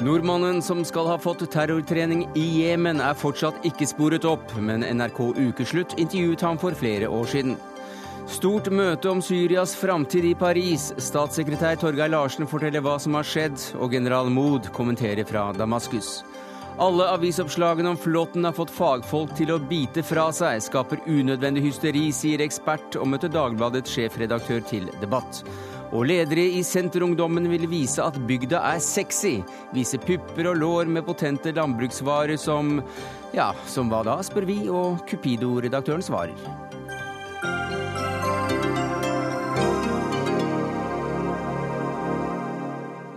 [0.00, 5.20] Nordmannen som skal ha fått terrortrening i Jemen, er fortsatt ikke sporet opp, men NRK
[5.36, 7.58] Ukeslutt intervjuet ham for flere år siden.
[8.30, 10.88] Stort møte om Syrias framtid i Paris.
[10.96, 16.20] Statssekretær Torgeir Larsen forteller hva som har skjedd, og general Mood kommenterer fra Damaskus.
[16.78, 22.06] Alle avisoppslagene om flåtten har fått fagfolk til å bite fra seg, skaper unødvendig hysteri,
[22.14, 25.42] sier ekspert, og møter Dagbladets sjefredaktør til debatt.
[25.90, 29.40] Og ledere i Senterungdommen vil vise at bygda er sexy.
[29.74, 32.78] Vise pupper og lår med potente landbruksvarer som
[33.34, 36.69] Ja, som hva da, spør vi, og Cupido-redaktøren svarer.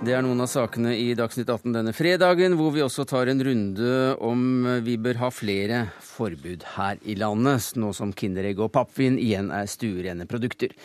[0.03, 3.39] Det er noen av sakene i Dagsnytt 18 denne fredagen, hvor vi også tar en
[3.45, 9.15] runde om vi bør ha flere forbud her i landet, nå som Kinderegg og pappvin
[9.15, 10.75] igjen er stuerene produkter.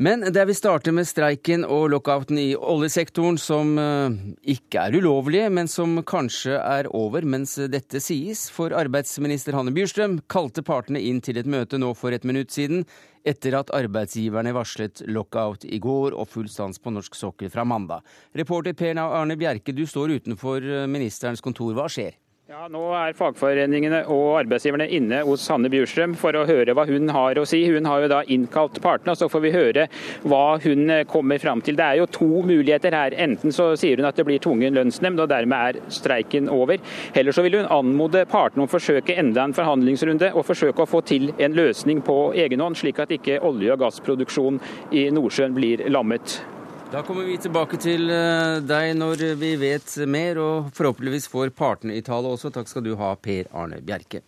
[0.00, 4.16] Men der vi starter med streiken og lockouten i oljesektoren, som eh,
[4.56, 8.46] ikke er ulovlige, men som kanskje er over mens dette sies.
[8.54, 12.86] For arbeidsminister Hanne Bjurstrøm kalte partene inn til et møte nå for et minutt siden,
[13.24, 18.02] etter at arbeidsgiverne varslet lockout i går og full stans på norsk sokkel fra mandag.
[18.38, 21.74] Reporter Per Arne Bjerke, du står utenfor eh, ministerens kontor.
[21.76, 22.21] Hva skjer?
[22.52, 27.08] Ja, Nå er fagforeningene og arbeidsgiverne inne hos Hanne Bjurstrøm for å høre hva hun
[27.16, 27.62] har å si.
[27.72, 29.86] Hun har jo da innkalt partene, og så får vi høre
[30.28, 31.80] hva hun eh, kommer fram til.
[31.80, 33.16] Det er jo to muligheter her.
[33.24, 36.76] Enten så sier hun at det blir tvungen lønnsnemnd, og dermed er streiken over.
[37.16, 40.92] Eller så vil hun anmode partene om å forsøke enda en forhandlingsrunde, og forsøke å
[40.92, 44.60] få til en løsning på egen hånd, slik at ikke olje- og gassproduksjon
[44.92, 46.42] i Nordsjøen blir lammet.
[46.92, 51.94] Da kommer vi tilbake til eh, deg når vi vet mer, og forhåpentligvis får partene
[51.96, 52.50] i tale også.
[52.52, 54.20] Takk skal du ha, Per Arne Bjerke.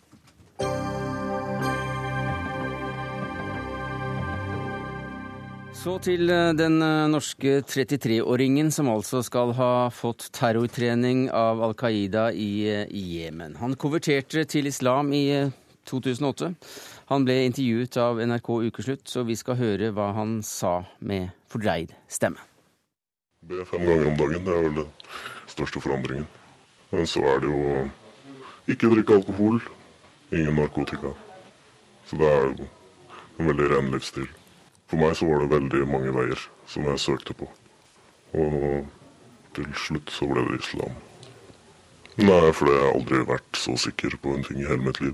[5.77, 11.77] Så til eh, den eh, norske 33-åringen som altså skal ha fått terrortrening av Al
[11.77, 12.49] Qaida i
[12.89, 13.59] Jemen.
[13.61, 15.27] Han konverterte til islam i
[15.85, 16.49] 2008.
[17.13, 21.93] Han ble intervjuet av NRK Ukeslutt, så vi skal høre hva han sa med fordreid
[22.09, 22.54] stemme.
[23.45, 24.87] Be fem ganger om dagen, det er vel den
[25.51, 26.27] største forandringen.
[26.89, 27.83] Men så er det jo
[28.73, 29.59] ikke drikke alkohol,
[30.31, 31.11] ingen narkotika.
[32.09, 32.67] Så det er jo
[33.37, 34.25] en veldig ren livsstil.
[34.89, 37.49] For meg så var det veldig mange veier som jeg søkte på.
[38.33, 38.87] Og
[39.57, 40.97] til slutt så ble det islam.
[42.17, 45.13] Nei, fordi jeg aldri vært så sikker på en ting i hele mitt liv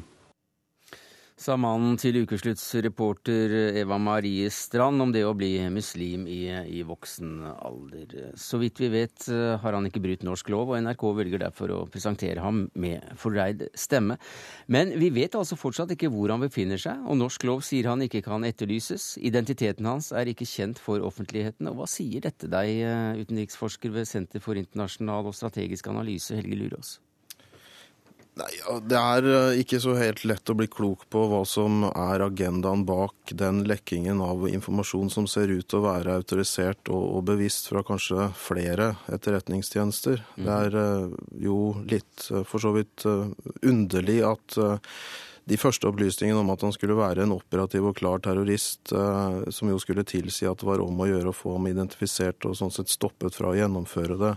[1.41, 6.83] sa mannen til ukeslutts reporter Eva Marie Strand om det å bli muslim i, i,
[6.85, 8.13] voksen alder.
[8.37, 9.25] Så vidt vi vet
[9.63, 13.65] har han ikke brutt norsk lov, og NRK velger derfor å presentere ham med fordreid
[13.73, 14.19] stemme.
[14.69, 18.05] Men vi vet altså fortsatt ikke hvor han befinner seg, og norsk lov sier han
[18.05, 19.15] ikke kan etterlyses.
[19.17, 21.71] Identiteten hans er ikke kjent for offentligheten.
[21.71, 22.85] Og hva sier dette deg,
[23.25, 26.99] utenriksforsker ved Senter for internasjonal og strategisk analyse, Helge Lurås?
[28.39, 28.51] Nei,
[28.87, 32.85] Det er eh, ikke så helt lett å bli klok på hva som er agendaen
[32.87, 37.83] bak den lekkingen av informasjon som ser ut til å være autorisert og, bevisst fra
[37.83, 40.23] kanskje flere etterretningstjenester.
[40.37, 40.45] Mm.
[40.45, 41.57] Det er uh, jo
[41.91, 43.03] litt uh, for så vidt
[43.67, 44.55] underlig at
[45.49, 49.79] de første opplysningene om at han skulle være en operativ og klar terrorist, som jo
[49.81, 52.93] skulle tilsi at det var om å gjøre å få ham identifisert og sånn sett
[52.93, 54.35] stoppet fra å gjennomføre det,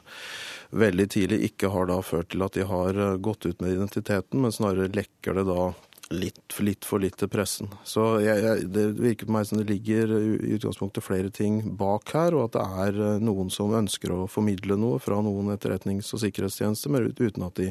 [0.74, 4.42] veldig tidlig ikke har da ført til at de har eh, gått ut med identiteten,
[4.42, 5.72] men snarere lekker det da
[6.12, 7.70] litt, litt for litt til pressen.
[7.86, 12.12] Så jeg, jeg, det virker på meg som det ligger i utgangspunktet flere ting bak
[12.16, 16.12] her, og at det er eh, noen som ønsker å formidle noe fra noen etterretnings-
[16.16, 17.70] og sikkerhetstjenester, men uten at de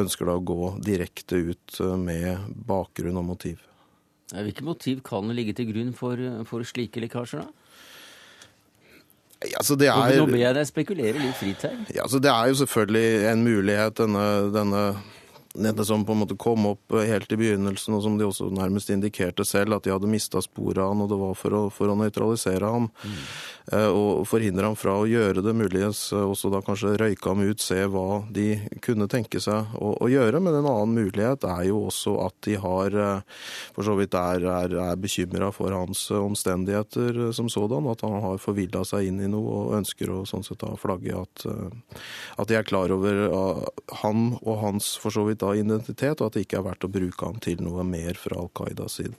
[0.00, 3.66] ønsker da å gå direkte ut eh, med bakgrunn og motiv.
[4.30, 7.59] Hvilke motiv kan ligge til grunn for, for slike lekkasjer, da?
[9.40, 11.78] Altså det er, Nå ber jeg deg spekulere litt fritt her.
[11.94, 14.82] Ja, altså det er jo selvfølgelig en mulighet, denne, denne
[15.54, 18.90] dette som på en måte kom opp helt i begynnelsen, og som de også nærmest
[18.94, 21.90] indikerte selv, at de hadde mista sporet av han, og det var for å, for
[21.90, 22.86] å nøytralisere ham.
[23.02, 23.16] Mm.
[23.70, 27.62] Eh, og forhindre ham fra å gjøre det, muligens også da kanskje røyke ham ut,
[27.62, 28.46] se hva de
[28.82, 30.40] kunne tenke seg å, å gjøre.
[30.42, 33.42] Men en annen mulighet er jo også at de har eh,
[33.74, 38.38] for så vidt er, er, er bekymra for hans omstendigheter som sådan, at han har
[38.42, 42.00] forvilla seg inn i noe og ønsker å sånn sett da flagge at, eh,
[42.38, 43.26] at de er klar over
[44.02, 46.92] han og hans for så vidt da identitet, og at det ikke er verdt å
[46.92, 49.14] bruke han til noe mer fra Al Qaidas side.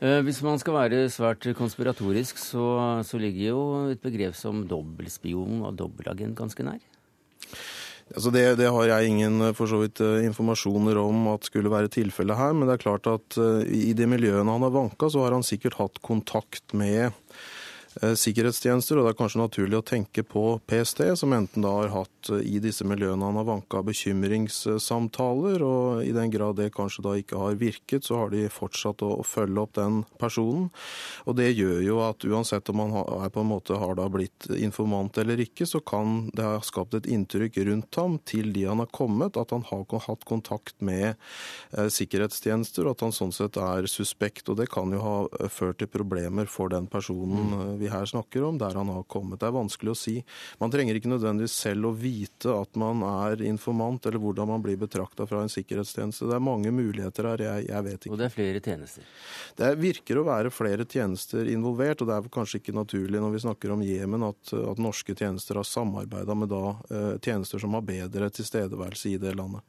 [0.00, 2.66] Eh, hvis man skal være svært konspiratorisk, så,
[3.06, 3.64] så ligger jo
[3.94, 6.80] et begrep som dobbeltspion og dobbeltagent ganske nær?
[8.14, 12.38] Altså det, det, har jeg ingen for så vidt informasjoner om at skulle være tilfellet
[12.38, 15.42] her, men det er klart at i de miljøene han har vanka, så har han
[15.46, 17.55] sikkert hatt kontakt med Eh,
[17.96, 22.30] sikkerhetstjenester, og det er kanskje naturlig å tenke på PST, som enten da har hatt
[22.34, 27.14] eh, i disse miljøene han har vanka bekymringssamtaler, og i den grad det kanskje da
[27.16, 30.68] ikke har virket, så har de fortsatt å, følge opp den personen.
[31.24, 32.94] Og det gjør jo at uansett om han
[33.24, 36.94] er på en måte har da blitt informant eller ikke, så kan det ha skapt
[36.98, 41.14] et inntrykk rundt ham til de han har kommet, at han har hatt kontakt med
[41.72, 44.46] eh, sikkerhetstjenester, og at han sånn sett er suspekt.
[44.52, 47.56] Og det kan jo ha ført til problemer for den personen.
[47.56, 49.40] Mm her snakker om, der han har kommet.
[49.40, 50.14] Det er vanskelig å si.
[50.60, 54.78] Man trenger ikke nødvendigvis selv å vite at man er informant, eller hvordan man blir
[54.80, 56.28] betrakta fra en sikkerhetstjeneste.
[56.30, 58.14] Det er mange muligheter her, jeg, jeg, vet ikke.
[58.14, 59.12] Og det er flere tjenester?
[59.60, 63.44] Det virker å være flere tjenester involvert, og det er kanskje ikke naturlig når vi
[63.46, 67.86] snakker om Jemen at, at norske tjenester har samarbeida med da, uh, tjenester som har
[67.86, 69.64] bedre tilstedeværelse i det landet.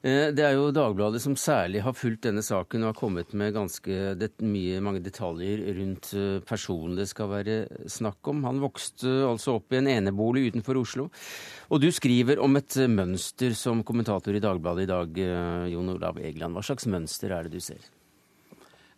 [0.00, 3.52] Eh, det er jo Dagbladet som særlig har fulgt denne saken og har kommet med
[3.52, 8.40] ganske det, mye, mange detaljer rundt eh, personen det skal være snakk om.
[8.48, 11.10] Han vokste altså opp i en enebolig utenfor Oslo.
[11.68, 16.22] Og du skriver om et mønster som kommentator i Dagbladet i dag, eh, Jon Olav
[16.22, 16.56] Egeland.
[16.56, 17.99] Hva slags mønster er det du ser?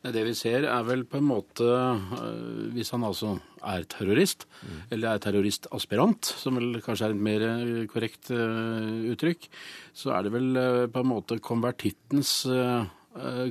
[0.02, 4.78] Det vi ser, er vel på en måte øh, Hvis han altså er terrorist, mm.
[4.90, 9.46] eller er terroristaspirant, som vel kanskje er et mer øh, korrekt øh, uttrykk,
[9.94, 10.58] så er det vel
[10.90, 12.42] på en måte konvertittens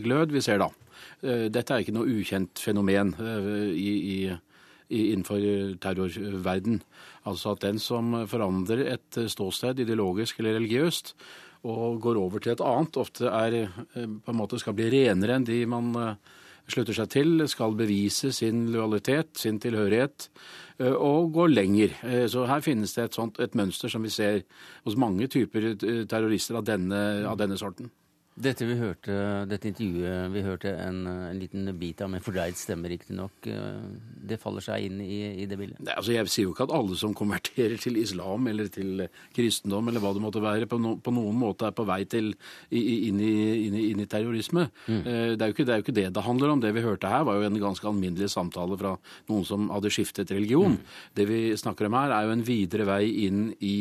[0.04, 0.68] glød vi ser da.
[1.22, 3.14] Dette er ikke noe ukjent fenomen
[3.78, 4.18] i, i,
[4.90, 5.38] innenfor
[5.80, 6.82] terrorverden.
[7.30, 11.14] Altså at den som forandrer et ståsted ideologisk eller religiøst,
[11.64, 15.46] og går over til et annet, ofte er, på en måte skal bli renere enn
[15.48, 15.94] de man
[16.70, 20.30] slutter seg til, skal bevise sin lojalitet, sin tilhørighet,
[20.80, 21.96] eh, og går lenger.
[22.04, 24.44] Eh, så her finnes det et, sånt, et mønster som vi ser
[24.86, 27.92] hos mange typer eh, terrorister av denne, av denne sorten.
[28.42, 29.16] Dette vi hørte,
[29.50, 33.46] dette intervjuet vi hørte en, en liten bit av med fordreid stemme, riktignok.
[33.50, 33.84] Eh,
[34.32, 35.82] det faller seg inn i, i det bildet?
[35.84, 39.06] Nei, altså jeg sier jo ikke at alle som konverterer til islam eller til
[39.36, 42.32] kristendom eller hva det måtte være, på, no, på noen måte er på vei til
[42.72, 43.34] inn i,
[43.68, 44.68] inn i, inn i terrorisme.
[44.88, 45.02] Mm.
[45.02, 46.64] Eh, det, er ikke, det, er jo ikke, det det handler om.
[46.64, 48.96] Det vi hørte her, var jo en ganske alminnelig samtale fra
[49.30, 50.80] noen som hadde skiftet religion.
[50.80, 50.98] Mm.
[51.20, 53.78] Det vi snakker om her, er jo en videre vei inn i,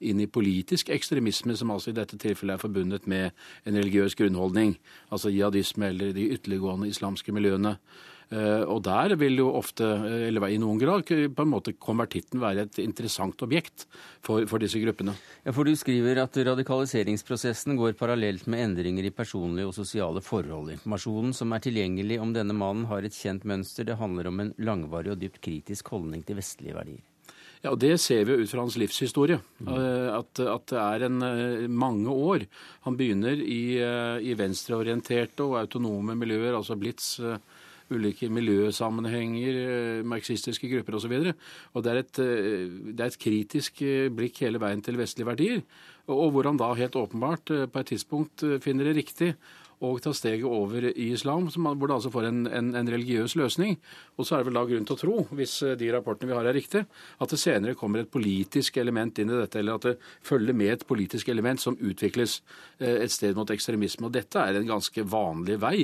[0.00, 3.30] inn i politisk ekstremisme, som altså i dette tilfellet er forbundet med
[3.64, 4.76] en religiøs grunnholdning,
[5.10, 7.78] altså jihadisme eller de ytterliggående islamske miljøene.
[8.28, 9.86] Eh, og der vil jo ofte,
[10.28, 13.86] eller i noen grad, på en måte konvertitten være et interessant objekt
[14.20, 15.16] for, for, disse gruppene.
[15.46, 20.74] Ja, for Du skriver at radikaliseringsprosessen går parallelt med endringer i personlige og sosiale forhold.
[20.76, 23.88] Informasjonen som er tilgjengelig om denne mannen har et kjent mønster.
[23.88, 27.07] Det handler om en langvarig og dypt kritisk holdning til vestlige verdier.
[27.62, 29.40] Ja, Det ser vi ut fra hans livshistorie.
[29.58, 29.72] Mm.
[30.14, 32.46] At, at, det er en, eh, mange år.
[32.86, 37.18] Han begynner i, eh, i venstreorienterte og autonome miljøer, altså Blitz,
[37.88, 41.12] ulike miljøsammenhenger, marxistiske grupper osv.
[41.12, 41.30] Og,
[41.72, 42.18] og det, et,
[42.92, 43.80] det er et kritisk
[44.12, 45.62] blikk hele veien til vestlige verdier.
[46.06, 49.32] Og hvor han da helt åpenbart på et tidspunkt finner det riktig
[49.84, 53.76] og ta steget over i islam, hvor det altså får en, en, en, religiøs løsning.
[54.18, 56.38] Og så er det vel da grunn til å tro, hvis eh, de rapportene vi
[56.38, 56.88] har er riktige,
[57.22, 59.94] at det senere kommer et politisk element inn i dette, eller at det
[60.26, 62.40] følger med et politisk element som utvikles
[62.80, 64.08] eh, et sted mot ekstremisme.
[64.08, 65.76] Og dette er en ganske vanlig vei,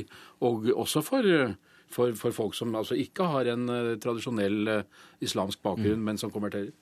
[0.43, 1.31] og også for
[1.95, 6.09] for, for folk som altså ikke har en uh, tradisjonell uh, islamsk bakgrunn, mm.
[6.09, 6.73] men som konverterer.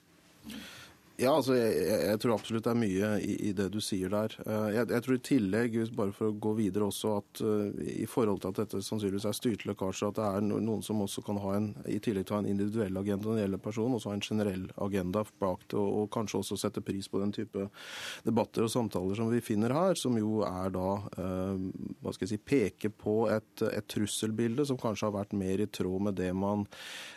[1.21, 4.33] Ja, altså, jeg, jeg, tror absolutt det er mye i, i det du sier der.
[4.47, 8.07] Eh, jeg, jeg, tror i tillegg, bare for å gå videre også, at uh, i
[8.09, 11.37] forhold til at dette sannsynligvis er styrt lekkasje, at det er noen som også kan
[11.43, 14.09] ha en, i tillegg til å ha en individuell agenda når det gjelder person, også
[14.09, 17.67] ha en generell agenda bak det, og, og, kanskje også sette pris på den type
[18.25, 22.33] debatter og samtaler som vi finner her, som jo er da, uh, hva skal jeg
[22.33, 26.33] si, peker på et, et trusselbilde som kanskje har vært mer i tråd med det
[26.33, 26.65] man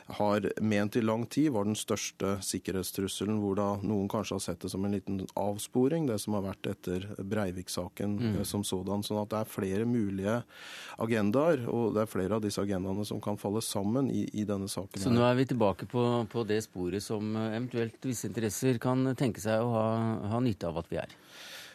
[0.06, 4.60] har ment i lang tid var den største sikkerhetstrusselen, hvor da noen kanskje har sett
[4.62, 8.28] det som en liten avsporing, det som har vært etter Breivik-saken mm.
[8.36, 9.02] Eh, som sådan.
[9.06, 10.36] Sånn at det er flere mulige
[11.02, 14.70] agendaer, og det er flere av disse agendaene som kan falle sammen i, i denne
[14.70, 15.02] saken.
[15.02, 19.02] Så nå er vi tilbake på, på, det sporet som eh, eventuelt visse interesser kan
[19.18, 19.86] tenke seg å ha,
[20.36, 21.18] ha nytte av at vi er?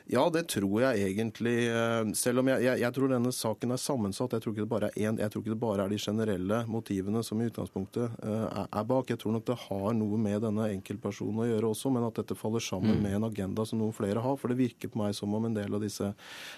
[0.09, 1.67] Ja, det tror jeg egentlig.
[1.69, 4.33] Eh, selv om jeg, jeg, jeg, tror denne saken er sammensatt.
[4.35, 5.19] Jeg tror ikke det bare er én.
[5.21, 9.11] Jeg tror ikke det bare er de generelle motivene som i utgangspunktet uh, er bak.
[9.11, 12.37] Jeg tror nok det har noe med denne enkeltpersonen å gjøre også, men at dette
[12.39, 13.03] faller sammen mm.
[13.05, 14.39] med en agenda som noen flere har.
[14.41, 16.11] For det virker på meg som om en del av disse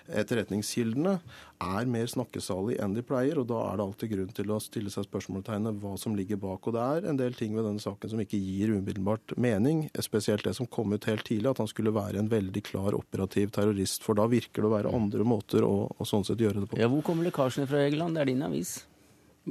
[0.07, 1.17] etterretningskildene
[1.63, 4.91] er mer snakkesalig enn de pleier, og da er det alltid grunn til å stille
[4.93, 6.67] seg spørsmålstegnet hva som ligger bak.
[6.67, 10.47] Og det er en del ting ved denne saken som ikke gir umiddelbart mening, spesielt
[10.47, 14.03] det som kom ut helt tidlig, at han skulle være en veldig klar operativ terrorist.
[14.05, 16.81] For da virker det å være andre måter å, å sånn sett gjøre det på.
[16.81, 18.17] Ja, Hvor kommer lekkasjene fra, Egeland?
[18.17, 18.75] Det er din avis?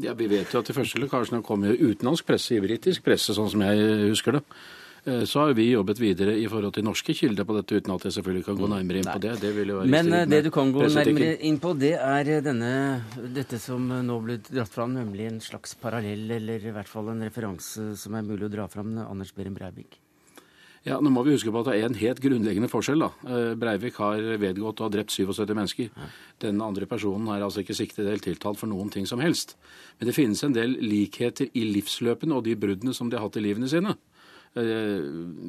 [0.01, 3.37] Ja, Vi vet jo at de første lekkasjene kommer i utenlandsk presse, i britisk presse,
[3.37, 4.47] sånn som jeg husker det.
[5.05, 8.05] Eh, så har vi jobbet videre i forhold til norske kilder på dette, uten at
[8.07, 9.33] jeg selvfølgelig kan gå nærmere inn på det.
[9.43, 12.71] det Men eh, det du kan gå nærmere inn på, det er eh, denne,
[13.35, 17.27] dette som nå ble dratt fram, nemlig en slags parallell, eller i hvert fall en
[17.27, 19.99] referanse som er mulig å dra fram, Anders Behring Breivik.
[20.83, 23.05] Ja, Nå må vi huske på at det er en helt grunnleggende forskjell.
[23.05, 23.55] da.
[23.55, 25.93] Breivik har vedgått å ha drept 77 mennesker.
[26.43, 29.55] Denne andre personen er altså ikke siktet eller tiltalt for noen ting som helst.
[30.01, 33.39] Men det finnes en del likheter i livsløpene og de bruddene som de har hatt
[33.39, 33.95] i livene sine.
[34.55, 35.01] Eh,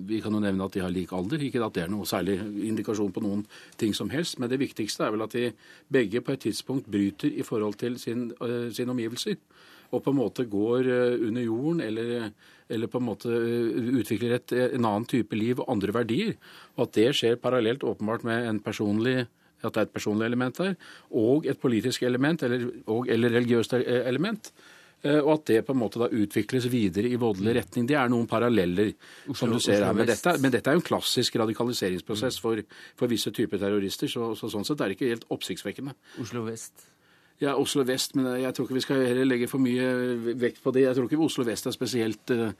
[0.08, 2.38] vi kan jo nevne at de har lik alder, ikke at det er noe særlig
[2.40, 3.44] indikasjon på noen
[3.80, 4.38] ting som helst.
[4.40, 5.50] Men det viktigste er vel at de
[5.92, 9.36] begge på et tidspunkt bryter i forhold til sin, uh, sine omgivelser.
[9.93, 12.31] Og på en måte går uh, under jorden eller,
[12.67, 13.29] eller, på en måte
[14.01, 16.35] utvikler et, en annen type liv og andre verdier.
[16.77, 19.23] Og at det skjer parallelt åpenbart med en personlig
[19.63, 20.73] at det er et personlig element der,
[21.15, 24.50] og et politisk element, eller, og, eller religiøst element.
[25.03, 27.88] Eh, og at det på en måte da utvikles videre i voldelig retning.
[27.89, 28.93] Det er noen paralleller
[29.35, 29.95] som du ser her.
[29.97, 32.63] Men dette, men dette er jo en klassisk radikaliseringsprosess for,
[33.00, 34.12] for visse typer terrorister.
[34.12, 35.95] Så, så, sånn sett er det ikke helt oppsiktsvekkende.
[36.23, 36.88] Oslo vest?
[37.42, 40.72] Ja, Oslo vest, men jeg tror ikke vi skal heller legge for mye vekt på
[40.75, 40.86] det.
[40.86, 42.52] Jeg tror ikke Oslo vest er spesielt uh,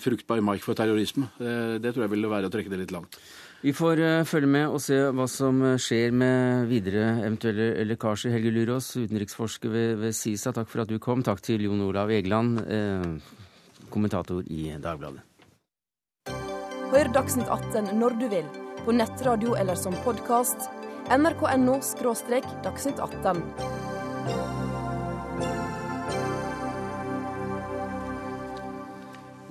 [0.00, 1.28] fruktbar mark for terrorisme.
[1.38, 3.18] Uh, det tror jeg ville være å trekke det litt langt.
[3.64, 8.34] Vi får uh, følge med og se hva som skjer med videre eventuelle lekkasjer.
[8.34, 11.22] Helge Lurås, utenriksforsker ved, ved, SISA, takk for at du kom.
[11.24, 12.58] Takk til Jon Olav Egeland,
[13.92, 15.22] kommentator i Dagbladet.
[16.94, 18.50] Hør Dagsnytt 18 når du vil,
[18.84, 20.68] på nettradio eller som podkast.
[21.10, 21.80] nrk.no–
[22.64, 23.83] dagsnytt 18.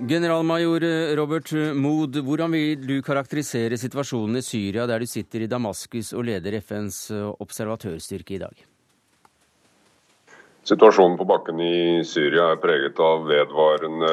[0.03, 0.83] Generalmajor
[1.15, 6.25] Robert Mood, hvordan vil du karakterisere situasjonen i Syria, der du sitter i Damaskus og
[6.27, 7.07] leder FNs
[7.39, 8.65] observatørstyrke i dag?
[10.63, 14.11] Situasjonen på bakken i Syria er preget av vedvarende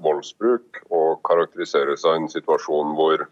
[0.00, 3.26] voldsbruk og karakteriseres av en situasjon hvor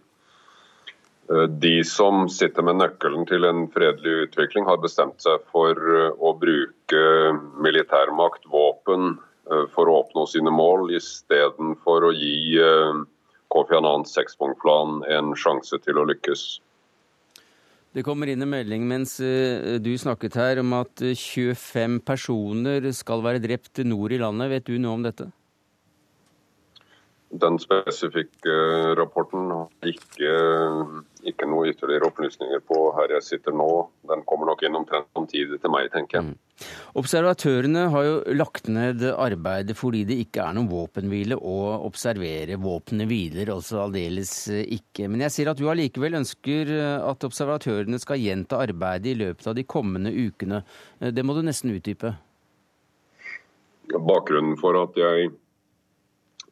[1.61, 6.35] de som sitter med nøkkelen til en fredelig utvikling, har bestemt seg for eh, å
[6.41, 7.03] bruke
[7.61, 9.19] militærmakt, våpen,
[9.49, 13.03] Eh, for å oppnå sine mål, istedenfor å gi eh,
[13.53, 16.47] Kofi Annans sekspunktplan en sjanse til å lykkes.
[17.97, 23.25] Det kommer inn en melding mens eh, du snakket her om at 25 personer skal
[23.25, 24.53] være drept nord i landet.
[24.53, 25.31] Vet du noe om dette?
[27.29, 28.53] Den spesifikke
[28.97, 30.37] rapporten har ikke,
[31.27, 33.69] ikke noe ytterligere opplysninger på her jeg sitter nå.
[34.11, 36.29] Den kommer nok inn omtrent samtidig til meg, tenker jeg.
[36.29, 36.67] Mm.
[36.99, 41.57] Observatørene har jo lagt ned arbeidet fordi det ikke er noen våpenhvile å
[41.87, 42.59] observere.
[42.63, 44.33] Våpenet hviler altså aldeles
[44.65, 45.09] ikke.
[45.11, 49.59] Men jeg ser at du allikevel ønsker at observatørene skal gjenta arbeidet i løpet av
[49.59, 50.63] de kommende ukene.
[50.99, 52.15] Det må du nesten utdype.
[53.89, 55.31] Bakgrunnen for at jeg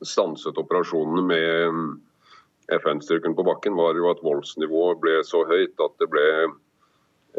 [0.04, 1.96] stanset operasjonene med
[2.72, 6.26] FN-styrken på bakken, var jo at voldsnivået ble så høyt at det ble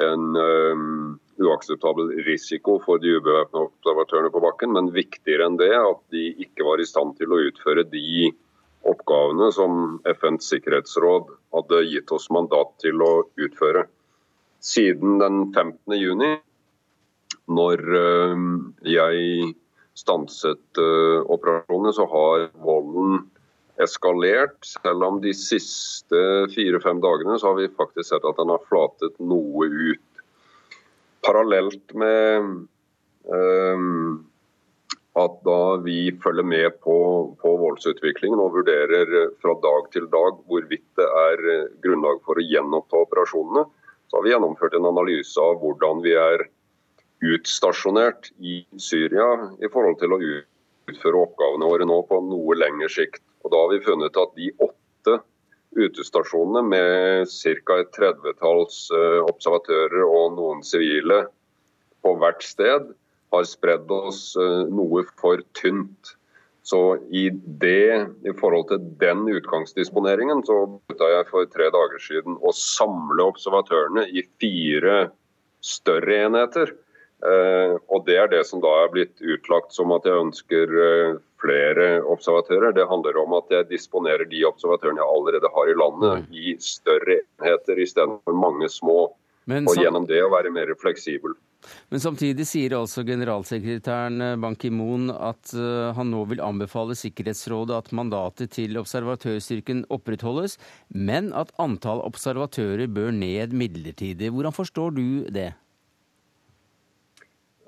[0.03, 4.73] en um, uakseptabel risiko for de ubevæpna observatørene på bakken.
[4.77, 8.31] Men viktigere enn det at de ikke var i stand til å utføre de
[8.87, 13.87] oppgavene som FNs sikkerhetsråd hadde gitt oss mandat til å utføre.
[14.63, 15.97] Siden den 15.
[15.97, 16.35] juni,
[17.47, 17.83] når
[18.33, 18.51] um,
[18.85, 19.51] jeg
[19.97, 23.25] stanset uh, operasjonene, så har volden
[23.83, 24.57] eskalert.
[24.65, 26.21] Selv om de siste
[26.53, 30.23] fire-fem dagene så har vi faktisk sett at den har flatet noe ut.
[31.25, 32.67] Parallelt med
[33.27, 34.25] um,
[35.17, 36.97] at da vi følger med på,
[37.41, 41.47] på, voldsutviklingen og vurderer fra dag til dag hvorvidt det er
[41.83, 43.65] grunnlag for å gjenoppta operasjonene,
[44.07, 46.45] så har vi gjennomført en analyse av hvordan vi er
[47.25, 49.25] utstasjonert i Syria
[49.57, 53.23] i forhold til å utføre oppgavene våre nå på noe lengre sikt.
[53.47, 55.13] Og Da har vi funnet at de åtte
[55.77, 57.77] utestasjonene med ca.
[57.79, 61.21] et tredvetalls eh, observatører og noen sivile
[62.03, 62.89] på hvert sted,
[63.31, 66.17] har spredd oss eh, noe for tynt.
[66.67, 72.35] Så i det, i forhold til den utgangsdisponeringen, så begynte jeg for tre dager siden
[72.43, 74.97] å samle observatørene i fire
[75.63, 76.75] større enheter.
[77.25, 81.15] Eh, og det er det som da er blitt utlagt som at jeg ønsker eh,
[81.41, 82.75] flere observatører.
[82.77, 87.21] Det handler om at jeg disponerer de observatørene jeg allerede har i landet, i større
[87.23, 88.99] enheter istedenfor mange små.
[89.47, 91.33] Og gjennom det å være mer fleksibel.
[91.89, 95.55] Men samtidig sier altså generalsekretæren eh, Ban Ki-moon at
[95.97, 100.59] han nå vil anbefale Sikkerhetsrådet at mandatet til observatørstyrken opprettholdes,
[100.93, 104.29] men at antall observatører bør ned midlertidig.
[104.35, 105.55] Hvordan forstår du det?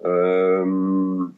[0.05, 1.35] Um,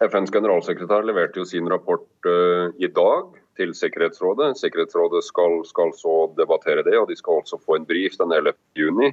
[0.00, 4.54] FNs generalsekretær leverte jo sin rapport eh, i dag til Sikkerhetsrådet.
[4.56, 8.56] Sikkerhetsrådet skal, skal så debattere det, og de skal også få en brief den 11.
[8.80, 9.10] juni.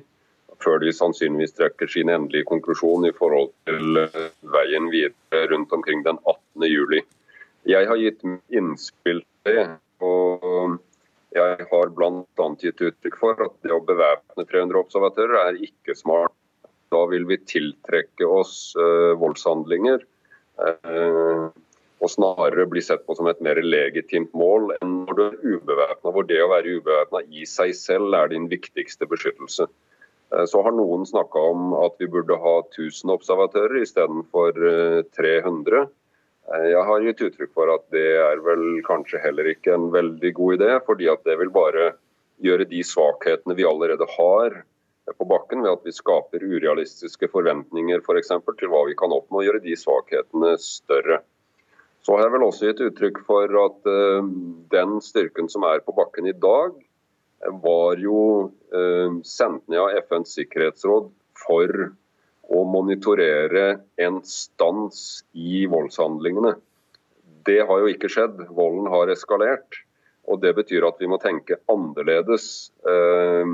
[0.63, 6.07] Før de sannsynligvis trekker sin endelige konklusjon i forhold til eh, veien videre rundt omkring
[6.07, 6.69] den 18.
[6.71, 7.03] juli.
[7.67, 8.23] Jeg har gitt
[8.55, 9.67] innspill til det.
[9.99, 10.79] og
[11.35, 12.47] jeg har bl.a.
[12.61, 16.36] gitt uttrykk for at det å bevæpne 300 observatører er ikke smart.
[16.93, 20.03] Da vil vi tiltrekke oss eh, voldshandlinger.
[20.63, 21.47] eh,
[21.97, 26.11] og snarere bli sett på som et mer legitimt mål enn når du er ubevæpna,
[26.13, 29.65] hvor det å være ubevæpna i seg selv er din viktigste beskyttelse.
[30.33, 35.87] Eh, Så har noen snakka om at vi burde ha 1000 observatører istedenfor eh, 300.
[36.53, 40.33] Eh, Jeg har gitt uttrykk for at det er vel kanskje heller ikke en veldig
[40.33, 41.95] god idé, fordi at det vil bare
[42.45, 44.61] gjøre de svakhetene vi allerede har
[45.15, 49.45] på bakken, ved at vi skaper urealistiske forventninger for eksempel, til hva vi kan oppnå,
[49.45, 51.21] gjøre de svakhetene større.
[52.03, 54.27] Så har jeg vel også gitt uttrykk for at uh,
[54.71, 56.75] den styrken som er på bakken i dag,
[57.43, 58.19] eh, var jo
[58.75, 61.09] uh, sendt ned av FNs sikkerhetsråd
[61.47, 61.89] for
[62.47, 65.01] å monitorere en stans
[65.35, 66.53] i voldshandlingene.
[67.47, 68.39] Det har jo ikke skjedd.
[68.55, 69.81] Volden har eskalert.
[70.27, 73.51] Og Det betyr at vi må tenke annerledes eh,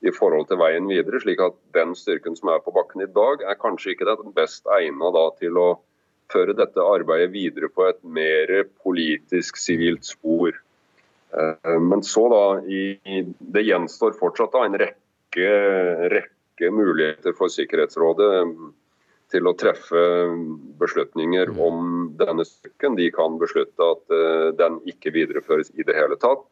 [0.00, 1.20] i forhold til veien videre.
[1.20, 4.66] slik at den styrken som er på bakken i dag, er kanskje ikke den best
[4.78, 5.68] egna da til å
[6.32, 8.52] føre dette arbeidet videre på et mer
[8.84, 10.54] politisk-sivilt spor.
[11.36, 15.50] Eh, Men så da, i, det gjenstår fortsatt da en rekke,
[16.14, 18.54] rekke muligheter for Sikkerhetsrådet eh,
[19.30, 20.00] til å treffe
[20.80, 22.96] beslutninger om denne styrken.
[22.98, 26.42] De kan beslutte at eh, den ikke videreføres i det hele tatt.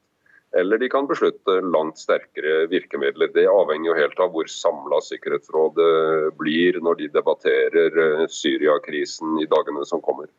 [0.57, 3.29] Eller de kan beslutte langt sterkere virkemidler.
[3.35, 9.49] Det avhenger jo helt av hvor samla Sikkerhetsrådet blir når de debatterer eh, Syriakrisen i
[9.51, 10.31] dagene som kommer.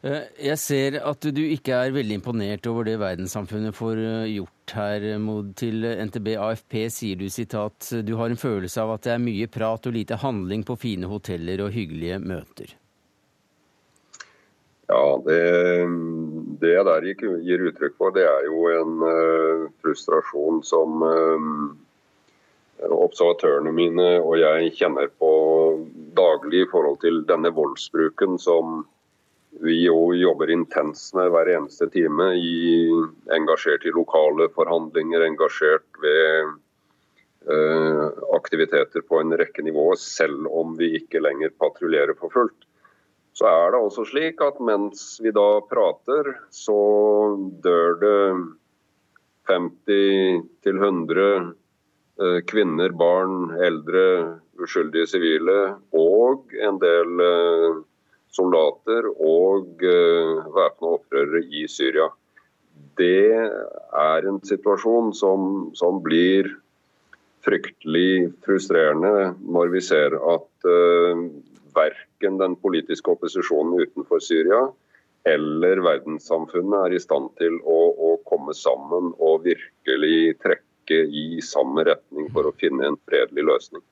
[0.00, 4.76] Eh, Jeg ser at du ikke er veldig imponert over det verdenssamfunnet får eh, gjort
[4.80, 5.06] her.
[5.20, 9.24] Mod til NTB AFP sier du sitat du har en følelse av at det er
[9.28, 12.72] mye prat og lite handling på fine hoteller og hyggelige møter.
[14.86, 15.40] Ja, det,
[16.62, 21.48] det jeg der gir, gir uttrykk for, det er jo en uh, frustrasjon som uh,
[22.86, 25.30] observatørene mine og jeg kjenner på
[26.14, 28.84] daglig i forhold til denne voldsbruken som
[29.64, 32.28] vi jo jobber intenst med hver eneste time.
[32.36, 32.92] I,
[33.32, 36.52] engasjert i lokale forhandlinger, engasjert ved
[37.48, 42.68] uh, aktiviteter på en rekke nivåer, selv om vi ikke lenger patruljerer for fullt.
[43.36, 46.76] Så er det også slik at mens vi da prater, så
[47.64, 48.20] dør det
[49.50, 51.26] 50-100
[52.22, 54.06] eh, kvinner, barn, eldre,
[54.56, 55.58] uskyldige sivile
[55.92, 57.76] og en del eh,
[58.36, 62.10] soldater og uh, væpna opprørere i Syria.
[63.00, 66.50] Det er en situasjon som, som blir
[67.46, 71.24] fryktelig frustrerende når vi ser at uh,
[72.16, 74.72] verken den politiske opposisjonen utenfor Syria
[75.24, 81.84] eller verdenssamfunnet er i stand til å, å komme sammen og virkelig trekke i samme
[81.84, 83.82] retning for å finne en fredelig løsning.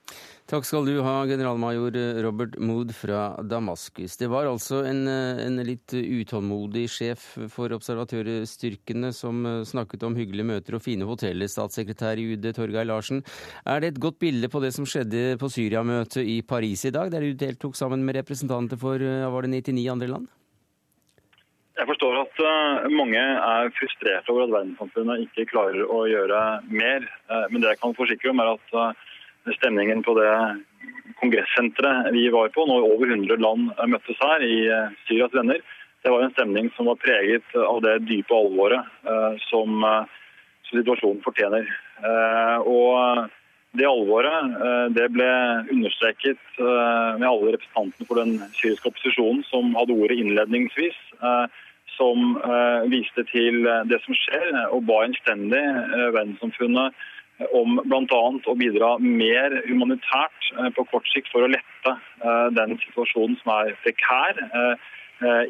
[0.44, 4.18] Takk skal du ha, generalmajor Robert Mood fra Damaskus.
[4.20, 10.76] Det var altså en, en litt utålmodig sjef for observatørstyrkene som snakket om hyggelige møter
[10.76, 13.24] og fine hoteller, statssekretær i UD Torgeir Larsen.
[13.64, 17.08] Er det et godt bilde på det som skjedde på Syria-møtet i Paris i dag,
[17.14, 20.28] der du deltok sammen med representanter for var det 99 andre land?
[21.74, 27.08] Jeg forstår at uh, mange er frustrerte over at verdenssamfunnet ikke klarer å gjøre mer.
[27.26, 29.10] Uh, men det jeg kan forsikre om, er at uh,
[29.58, 30.32] stemningen på det
[31.20, 34.58] kongressenteret vi var på, når over 100 land møttes her i
[35.06, 35.60] Syrias venner,
[36.04, 38.84] det var en stemning som var preget av det dype alvoret
[39.48, 39.80] som,
[40.68, 41.70] som situasjonen fortjener.
[42.68, 43.30] Og
[43.74, 44.52] Det alvoret
[44.94, 45.30] det ble
[45.74, 51.00] understreket med alle representantene for den syriske opposisjonen som hadde ordet innledningsvis,
[51.96, 52.36] som
[52.92, 55.64] viste til det som skjer, og ba innstendig
[56.14, 56.94] verdenssamfunnet
[57.52, 58.20] om bl.a.
[58.46, 61.94] å bidra mer humanitært på kort sikt for å lette
[62.54, 64.38] den situasjonen som er prekær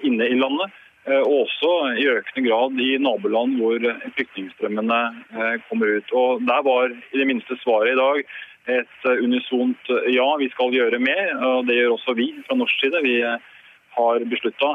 [0.07, 0.73] inne i landet.
[1.05, 1.71] Eh, og også
[2.01, 3.83] i økende grad i naboland hvor
[4.17, 5.01] flyktningstrømmene
[5.37, 6.13] eh, kommer ut.
[6.17, 8.23] Og Der var i det minste svaret i dag
[8.79, 11.35] et eh, unisont ja, vi skal gjøre mer.
[11.45, 13.05] og Det gjør også vi fra norsk side.
[13.05, 13.19] Vi
[13.95, 14.71] har beslutta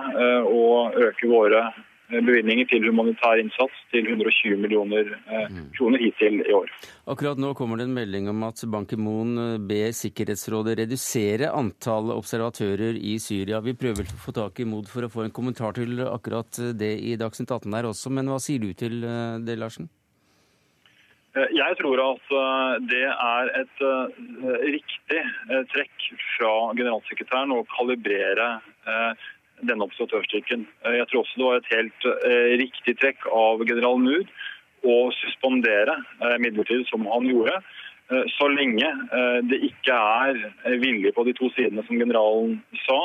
[0.47, 0.65] å
[1.09, 5.67] øke våre Eh, bevilgninger til humanitær innsats til 120 millioner eh, mm.
[5.77, 6.71] kroner hittil i år.
[7.09, 12.17] Akkurat nå kommer det en melding om at Ban Ki-moon eh, ber Sikkerhetsrådet redusere antallet
[12.17, 13.61] observatører i Syria.
[13.65, 16.95] Vi prøver å få tak i Mod for å få en kommentar til akkurat det
[17.05, 19.01] i Dagsnytt 18 her også, men hva sier du til
[19.45, 19.89] det, Larsen?
[21.53, 22.31] Jeg tror at
[22.89, 23.83] det er et
[24.73, 25.19] riktig
[25.71, 28.47] trekk fra generalsekretæren å kalibrere
[29.67, 30.65] denne observatørstyrken.
[30.85, 34.31] Eh, jeg tror også det var et helt eh, riktig trekk av general Mood
[34.87, 37.59] å suspendere eh, midlertidig, som han gjorde.
[38.33, 38.87] Så lenge
[39.45, 42.55] det ikke er vilje på de to sidene, som generalen
[42.87, 42.95] sa,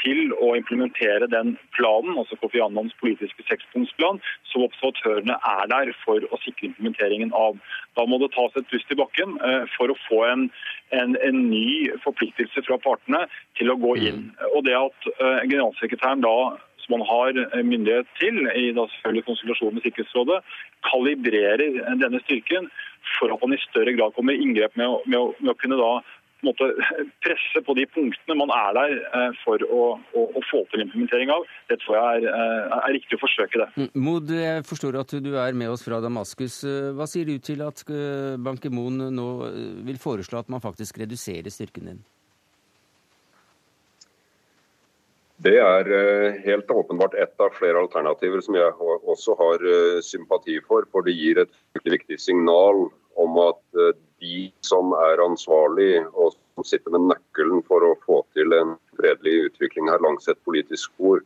[0.00, 4.20] til å implementere den planen, altså Kofi Annans politiske sekspunktsplan,
[4.50, 7.58] som observatørene er der for å sikre implementeringen av.
[7.98, 9.38] Da må det tas et pust i bakken
[9.76, 10.48] for å få en
[10.90, 13.24] en, en, ny forpliktelse fra partene
[13.58, 14.24] til å gå inn.
[14.28, 14.48] Mm.
[14.54, 16.34] Og det at uh, generalsekretæren da,
[16.84, 20.38] som man har eh, myndighet til, i da selvfølgelig konsultasjon med Sikkerhetsrådet,
[20.88, 22.70] kalibrerer denne styrken
[23.18, 25.90] for at man i større grad kommer i inngrep med, med, med å kunne da
[26.46, 26.68] måte,
[27.24, 31.32] presse på de punktene man er der eh, for å, å, å, få til implementering
[31.34, 31.46] av.
[31.70, 33.68] Det tror jeg er, eh, er, riktig å forsøke det.
[33.78, 36.60] Mm, Mod, jeg forstår at du er med oss fra Damaskus.
[36.68, 37.82] Eh, hva sier du til at
[38.44, 39.28] Ban Ki-moon nå
[39.86, 42.00] vil foreslå at man faktisk reduserer styrken din?
[45.38, 45.86] Det er
[46.42, 48.72] helt åpenbart ett av flere alternativer som jeg
[49.06, 49.62] også har
[50.02, 50.88] sympati for.
[50.90, 51.52] For det gir et
[51.86, 52.88] viktig signal
[53.22, 53.62] om at
[54.20, 59.50] de som er ansvarlig og som sitter med nøkkelen for å få til en fredelig
[59.50, 61.22] utvikling her langs et politisk spor,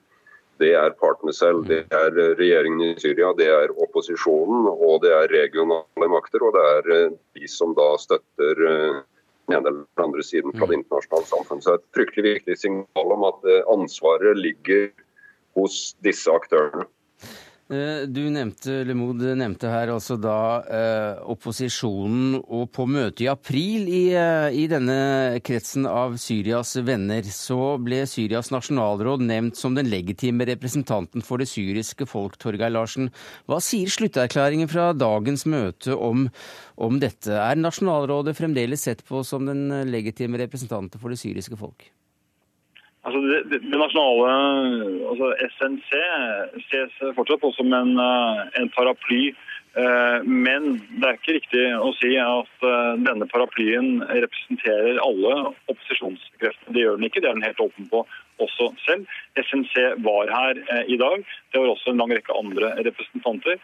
[0.60, 1.64] det er partene selv.
[1.68, 6.44] Det er regjeringen i Syria, det er opposisjonen og det er regionale makter.
[6.44, 9.00] Og det er eh, de som da støtter eh,
[9.48, 11.62] den ene eller den andre siden fra det internasjonale samfunn.
[11.62, 14.90] Så det er et fryktelig viktig signal om at eh, ansvaret ligger
[15.58, 16.86] hos disse aktørene.
[17.72, 23.86] Eh, du nevnte, Lemod nevnte her altså da eh, opposisjonen, og på møtet i april
[23.88, 29.88] i, eh, i, denne kretsen av Syrias venner, så ble Syrias nasjonalråd nevnt som den
[29.88, 33.08] legitime representanten for det syriske folk, Torgeir Larsen.
[33.48, 36.28] Hva sier slutterklæringen fra dagens møte om,
[36.76, 37.32] om dette?
[37.32, 41.88] Er nasjonalrådet fremdeles sett på som den legitime representanten for det syriske folk?
[43.12, 44.28] Altså det, det, det, nasjonale
[45.12, 45.26] altså
[45.58, 45.90] SNC
[46.64, 49.34] ses fortsatt på som en, eh, en paraply.
[49.76, 55.34] Eh, men det er ikke riktig å si at eh, denne paraplyen representerer alle
[55.68, 56.72] opposisjonskreftene.
[56.72, 58.00] Det gjør den ikke, det er den helt åpen på
[58.40, 59.04] også selv.
[59.44, 59.76] SNC
[60.08, 61.28] var her i dag.
[61.52, 63.60] Det var også en lang rekke andre representanter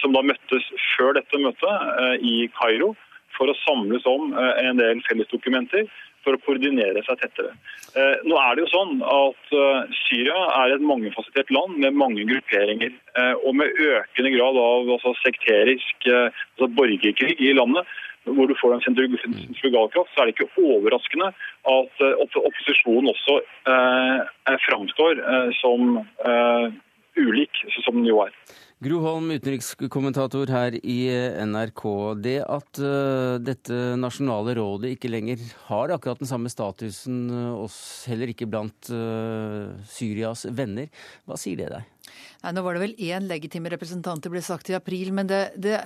[0.00, 2.94] som da møttes før dette møtet i Kairo
[3.34, 5.90] for å samles om en del fellesdokumenter
[6.24, 7.52] for å koordinere seg tettere.
[7.94, 12.24] Eh, nå er det jo sånn at eh, Syria er et mangefasettert land med mange
[12.28, 12.94] grupperinger.
[13.20, 17.86] Eh, og med økende grad av altså, sekterisk altså, borgerkrig i landet,
[18.24, 21.30] hvor du får en sentrifugalkraft, så er det ikke overraskende
[21.74, 22.04] at
[22.40, 26.66] opposisjonen også eh, framstår eh, som eh,
[27.20, 28.32] ulik, som den jo er.
[28.82, 30.98] Gro Holm, utenrikskommentator her i
[31.46, 31.84] NRK.
[32.18, 37.78] Det at uh, dette nasjonale rådet ikke lenger har akkurat den samme statusen, uh, oss
[38.10, 38.90] heller ikke blant
[39.94, 40.90] Syrias venner,
[41.24, 41.90] hva sier det deg?
[42.44, 45.78] Nei, Nå var det vel én legitime det ble sagt i april, men det, det,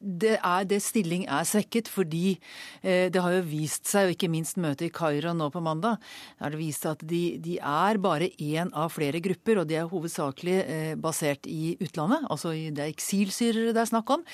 [0.00, 2.38] det, er, det stilling er svekket fordi
[2.80, 6.00] eh, det har jo vist seg, og ikke minst møtet i Kairo nå på mandag,
[6.40, 9.90] har det vist at de, de er bare én av flere grupper, og de er
[9.90, 12.24] hovedsakelig eh, basert i utlandet.
[12.32, 14.24] Altså det er eksilsyrere det er snakk om.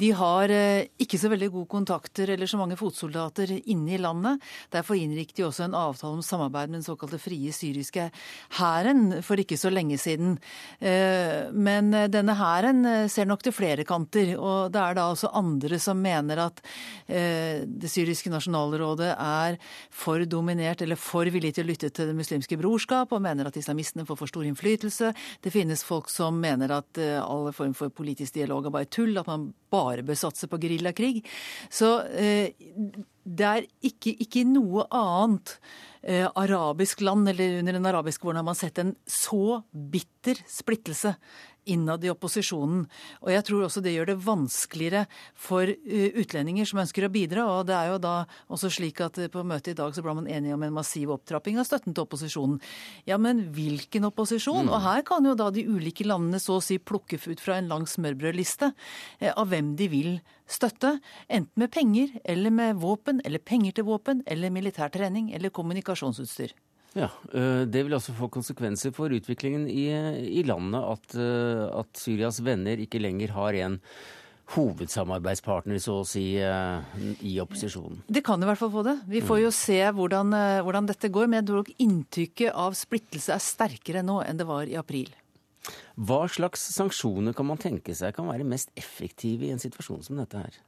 [0.00, 4.40] De har eh, ikke så veldig gode kontakter eller så mange fotsoldater inne i landet.
[4.72, 8.08] Derfor inngikk de også en avtale om samarbeid med den såkalte frie syriske
[8.56, 10.38] hæren for ikke så lenge siden.
[10.80, 11.09] Eh,
[11.52, 14.32] men denne hæren ser nok til flere kanter.
[14.38, 16.62] Og det er da også andre som mener at
[17.10, 19.58] det syriske nasjonalrådet er
[19.94, 23.58] for dominert eller for villig til å lytte til Det muslimske brorskap, og mener at
[23.60, 25.12] islamistene får for stor innflytelse.
[25.42, 29.30] Det finnes folk som mener at alle form for politisk dialog er bare tull, at
[29.30, 31.24] man bare bør satse på geriljakrig.
[31.70, 32.00] Så
[33.24, 35.56] det er ikke, ikke noe annet
[36.02, 41.14] eh, arabisk land eller under den arabiske våren har man sett en så bitter splittelse
[41.68, 42.84] innad i opposisjonen.
[43.24, 45.04] Og jeg tror også det gjør det vanskeligere
[45.38, 47.46] for eh, utlendinger som ønsker å bidra.
[47.58, 48.14] Og det er jo da
[48.52, 51.12] også slik at eh, på møtet i dag så ble man enige om en massiv
[51.16, 52.60] opptrapping av støtten til opposisjonen.
[53.08, 54.68] Ja, men hvilken opposisjon?
[54.68, 54.74] Mm.
[54.74, 57.70] Og her kan jo da de ulike landene så å si plukke ut fra en
[57.70, 58.72] lang smørbrødliste
[59.20, 60.12] eh, av hvem de vil
[60.50, 60.96] støtte.
[61.28, 66.56] Enten med penger eller med våpen, eller penger til våpen, eller militær trening eller kommunikasjonsutstyr.
[66.98, 69.90] Ja, øh, Det vil også få konsekvenser for utviklingen i,
[70.40, 73.80] i landet at, øh, at, Syrias venner ikke lenger har en
[74.50, 76.34] hovedsamarbeidspartner, så å si,
[77.22, 78.00] i opposisjonen.
[78.10, 78.96] Det kan i hvert fall få det.
[79.06, 80.34] Vi får jo se hvordan,
[80.66, 81.28] hvordan dette går.
[81.30, 85.12] Men jeg tror inntrykket av splittelse er sterkere nå enn det var i april.
[85.94, 90.18] Hva slags sanksjoner kan man tenke seg kan være mest effektive i en situasjon som
[90.18, 90.58] dette her?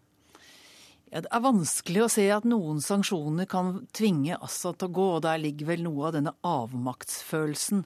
[1.12, 5.08] Ja, det er vanskelig å se at noen sanksjoner kan tvinge Assad til å gå,
[5.18, 7.82] og der ligger vel noe av denne avmaktsfølelsen.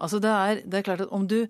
[0.00, 1.42] Altså det er, det er klart at om du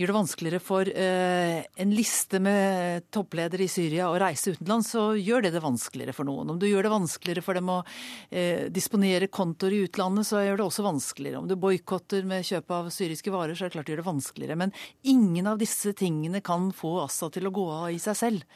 [0.00, 5.10] gjør det vanskeligere for eh, en liste med toppledere i Syria å reise utenlands, så
[5.18, 6.54] gjør det det vanskeligere for noen.
[6.54, 7.78] Om du gjør det vanskeligere for dem å
[8.30, 11.42] eh, disponere kontoer i utlandet, så gjør det også vanskeligere.
[11.42, 14.08] Om du boikotter med kjøp av syriske varer, så er det klart det gjør det
[14.08, 14.58] vanskeligere.
[14.64, 14.72] Men
[15.04, 18.48] ingen av disse tingene kan få Assad til å gå av i seg selv.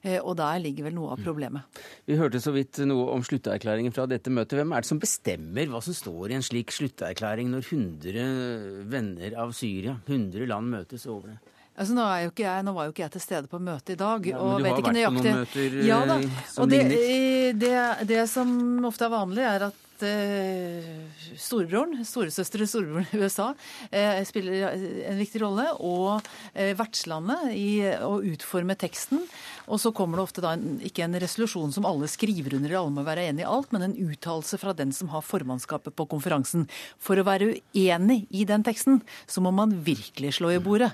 [0.00, 1.80] Eh, og der ligger vel noe av problemet.
[2.08, 4.56] Vi hørte så vidt noe om slutterklæringen fra dette møtet.
[4.56, 9.36] Hvem er det som bestemmer hva som står i en slik slutterklæring når 100 venner
[9.44, 11.38] av Syria, 100 land møtes over det?
[11.80, 14.26] Altså, nå, jeg, nå, var jo ikke jeg til stede på møtet i dag.
[14.28, 16.16] Ja, men du har vært på noen møter ja, da.
[16.50, 17.60] som og det, ligner?
[17.60, 18.50] Det, det som
[18.88, 24.74] ofte er vanlig, er at uh, storebroren, storesøster og storebroren i USA, uh, spiller
[25.10, 25.66] en viktig rolle.
[25.78, 27.70] Og uh, vertslandet i
[28.04, 29.24] å utforme teksten.
[29.70, 32.80] Og så kommer det ofte da en, ikke en resolusjon som alle skriver under, eller
[32.80, 36.08] alle må være enig i alt, men en uttalelse fra den som har formannskapet på
[36.10, 36.66] konferansen.
[36.98, 40.90] For å være uenig i den teksten, så må man virkelig slå i bordet.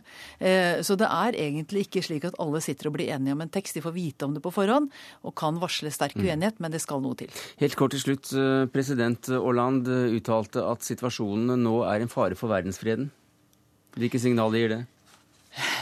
[0.85, 3.79] Så det er egentlig ikke slik at alle sitter og blir enige om en tekst.
[3.79, 4.93] De får vite om det på forhånd
[5.25, 6.27] og kan varsle sterk mm.
[6.27, 7.33] uenighet, men det skal noe til.
[7.63, 8.35] Helt kort til slutt,
[8.75, 13.11] president president Hollande uttalte at situasjonen nå er en fare for verdensfreden.
[13.93, 14.79] Hvilke signaler gir det?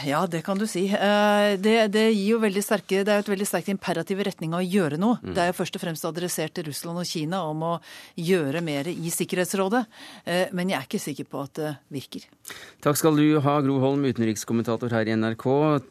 [0.05, 0.85] Ja, det kan du si.
[0.87, 4.27] Eh, det, det, gir jo veldig sterke, det er jo et veldig sterkt imperativ i
[4.27, 5.19] retning av å gjøre noe.
[5.19, 5.33] Mm.
[5.35, 7.73] Det er jo først og fremst adressert til Russland og Kina om å
[8.19, 9.83] gjøre mer i Sikkerhetsrådet.
[10.23, 12.27] Eh, men jeg er ikke sikker på at det virker.
[12.85, 15.47] Takk skal du ha, Gro Holm, utenrikskommentator her i NRK.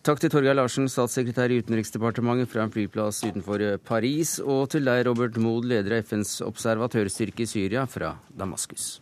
[0.07, 4.39] Takk til Torgeir Larsen, statssekretær i Utenriksdepartementet fra en flyplass utenfor Paris.
[4.41, 8.95] Og til deg, Robert Mood, leder av FNs observatørstyrke i Syria fra Damaskus.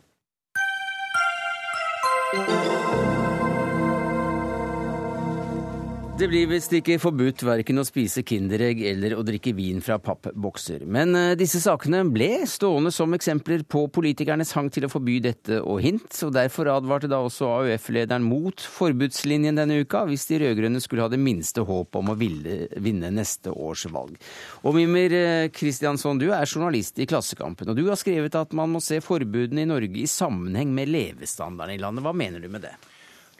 [6.22, 10.85] Det blir visst ikke forbudt verken å spise Kinderegg eller å drikke vin fra pappbokser.
[10.87, 15.58] Men eh, disse sakene ble stående som eksempler på politikernes hang til å forby dette
[15.58, 20.85] og hint, og derfor advarte da også AUF-lederen mot forbudslinjen denne uka, hvis de rød-grønne
[20.85, 24.14] skulle ha det minste håp om å vinne neste års valg.
[24.62, 28.78] Og Mimir Kristiansson, du er journalist i Klassekampen, og du har skrevet at man må
[28.78, 32.06] se forbudene i Norge i sammenheng med levestandarden i landet.
[32.06, 32.76] Hva mener du med det?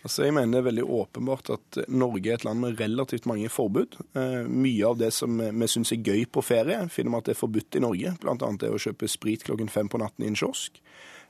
[0.03, 3.51] Altså, jeg mener det er veldig åpenbart at Norge er et land med relativt mange
[3.53, 3.95] forbud.
[4.19, 7.37] Eh, mye av det som vi syns er gøy på ferie, finner vi at det
[7.37, 8.17] er forbudt i Norge.
[8.23, 8.37] Bl.a.
[8.59, 10.83] det å kjøpe sprit klokken fem på natten i en kiosk.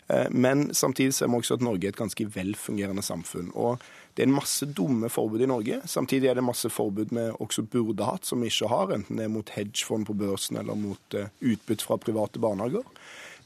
[0.08, 3.52] Eh, men samtidig ser vi også at Norge er et ganske velfungerende samfunn.
[3.52, 3.82] Og
[4.16, 5.80] det er en masse dumme forbud i Norge.
[5.88, 8.92] Samtidig er det masse forbud vi også burde hatt, som vi ikke har.
[8.96, 12.84] Enten det er mot hedgefond på børsen eller mot uh, utbytte fra private barnehager.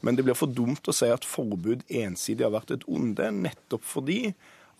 [0.01, 3.85] Men det blir for dumt å si at forbud ensidig har vært et onde, nettopp
[3.87, 4.19] fordi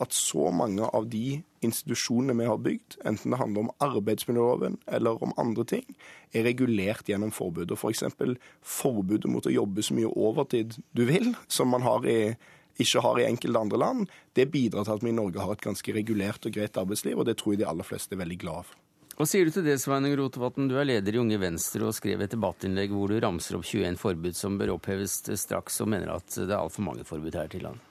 [0.04, 5.24] at så mange av de institusjonene vi har bygd, enten det handler om arbeidsmiljøloven eller
[5.26, 5.86] om andre ting,
[6.34, 7.74] er regulert gjennom forbud.
[7.74, 8.06] Og F.eks.
[8.14, 12.36] For forbudet mot å jobbe så mye overtid du vil, som man har i,
[12.78, 15.66] ikke har i enkelte andre land, det bidrar til at vi i Norge har et
[15.66, 18.70] ganske regulert og greit arbeidsliv, og det tror jeg de aller fleste er veldig glad
[18.70, 18.84] for.
[19.18, 20.68] Hva sier du til det, Sveinung Rotevatn?
[20.70, 23.98] Du er leder i Unge Venstre og skrev et debattinnlegg hvor du ramser opp 21
[23.98, 27.66] forbud som bør oppheves straks, og mener at det er altfor mange forbud her til
[27.66, 27.82] land.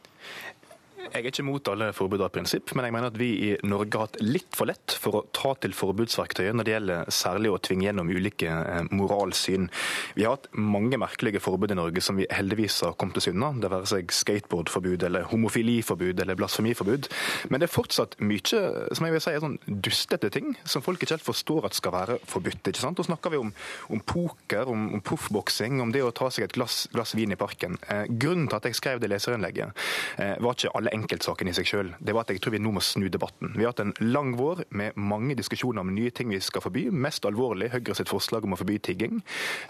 [1.13, 3.99] Jeg er ikke mot alle forbud av prinsipp, men jeg mener at vi i Norge
[3.99, 7.61] har hatt litt for lett for å ta til forbudsverktøyet når det gjelder særlig å
[7.63, 9.69] tvinge gjennom ulike eh, moralsyn.
[10.17, 13.53] Vi har hatt mange merkelige forbud i Norge som vi heldigvis har kommet oss unna,
[13.61, 17.11] det være seg skateboardforbud eller homofiliforbud eller blasfemiforbud.
[17.51, 21.03] Men det er fortsatt mye som jeg vil si er sånn dustete ting som folk
[21.03, 22.67] ikke helt forstår at skal være forbudt.
[22.67, 22.99] ikke sant?
[22.99, 23.53] Da snakker vi om,
[23.93, 27.41] om poker, om, om proffboksing, om det å ta seg et glass, glass vin i
[27.41, 27.79] parken.
[27.89, 29.87] Eh, grunnen til at jeg skrev det leserinnlegget,
[30.23, 31.93] eh, var ikke alle enkeltsaken i seg sjøl.
[32.01, 33.53] Det var at jeg tror vi nå må snu debatten.
[33.57, 36.89] Vi har hatt en lang vår med mange diskusjoner om nye ting vi skal forby.
[36.91, 39.21] Mest alvorlig Høyre sitt forslag om å forby tigging.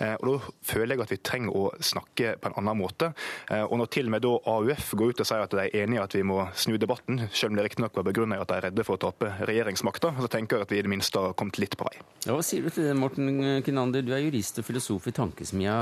[0.03, 3.13] Eh, og Da føler jeg at vi trenger å snakke på en annen måte.
[3.51, 5.79] Eh, og når til og med da AUF går ut og sier at de er
[5.85, 8.53] enig i at vi må snu debatten, selv om det riktignok var begrunnet i at
[8.53, 11.23] de er redde for å tape regjeringsmakta, så tenker jeg at vi i det minste
[11.23, 11.97] har kommet litt på vei.
[12.27, 14.05] Ja, hva sier du til det, Morten Kinander?
[14.07, 15.77] Du er jurist og filosof i tankesmia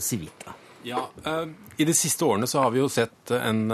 [0.00, 0.54] Civita.
[0.82, 1.02] Ja,
[1.76, 3.66] I de siste årene så har vi jo sett en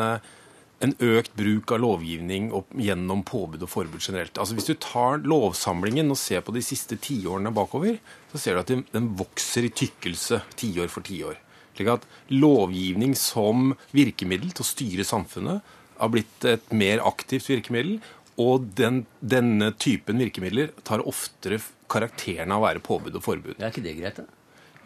[0.85, 4.37] en økt bruk av lovgivning gjennom påbud og forbud generelt.
[4.37, 7.97] Altså Hvis du tar lovsamlingen og ser på de siste tiårene bakover,
[8.33, 11.41] så ser du at den vokser i tykkelse tiår for tiår.
[11.77, 17.99] Slik at lovgivning som virkemiddel til å styre samfunnet har blitt et mer aktivt virkemiddel.
[18.41, 21.57] Og den, denne typen virkemidler tar oftere
[21.89, 23.55] karakteren av å være påbud og forbud.
[23.57, 24.27] Det Er ikke det greit, da?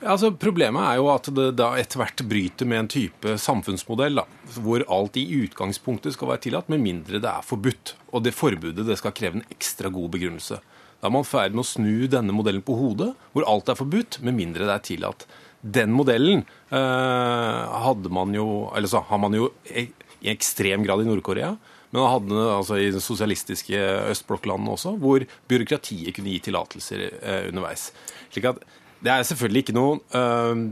[0.00, 4.24] Altså, Problemet er jo at det da etter hvert bryter med en type samfunnsmodell da,
[4.64, 7.94] hvor alt i utgangspunktet skal være tillatt, med mindre det er forbudt.
[8.14, 10.60] Og det forbudet det skal kreve en ekstra god begrunnelse.
[11.00, 13.78] Da er man i ferd med å snu denne modellen på hodet, hvor alt er
[13.78, 15.26] forbudt, med mindre det er tillatt.
[15.60, 19.90] Den modellen eh, hadde man jo, eller så har man jo i
[20.32, 21.54] ekstrem grad i Nord-Korea.
[21.90, 23.78] Men man hadde altså i de sosialistiske
[24.12, 27.90] østblokklandene også, hvor byråkratiet kunne gi tillatelser eh, underveis.
[28.30, 28.60] Slik at
[29.00, 30.62] det er selvfølgelig ikke noen uh,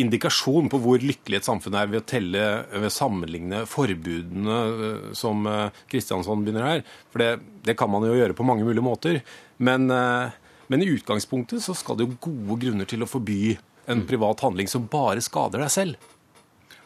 [0.00, 5.06] indikasjon på hvor lykkelig et samfunn er ved å telle, ved å sammenligne forbudene uh,
[5.16, 5.44] som
[5.92, 6.82] Kristiansson uh, begynner her.
[7.12, 7.30] For det,
[7.68, 9.20] det, kan man jo gjøre på mange mulige måter.
[9.56, 13.56] Men, men, i utgangspunktet så skal det jo gode grunner til å forby
[13.88, 16.10] en privat handling som bare skader deg selv.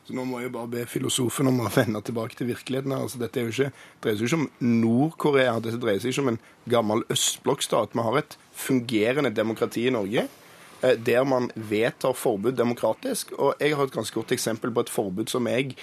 [0.06, 2.94] Så Nå må jeg bare be filosofen om å vende tilbake til virkeligheten.
[2.94, 3.72] Altså, dette jo ikke,
[4.04, 4.46] dreier seg ikke om
[4.84, 7.96] Nord-Korea, dette dreier seg ikke om en gammel østblokkstat.
[7.96, 10.39] Vi har et fungerende demokrati i Norge Eh,
[10.80, 13.32] der man vedtar forbud demokratisk.
[13.38, 15.74] Og jeg har et ganske godt eksempel på et forbud som jeg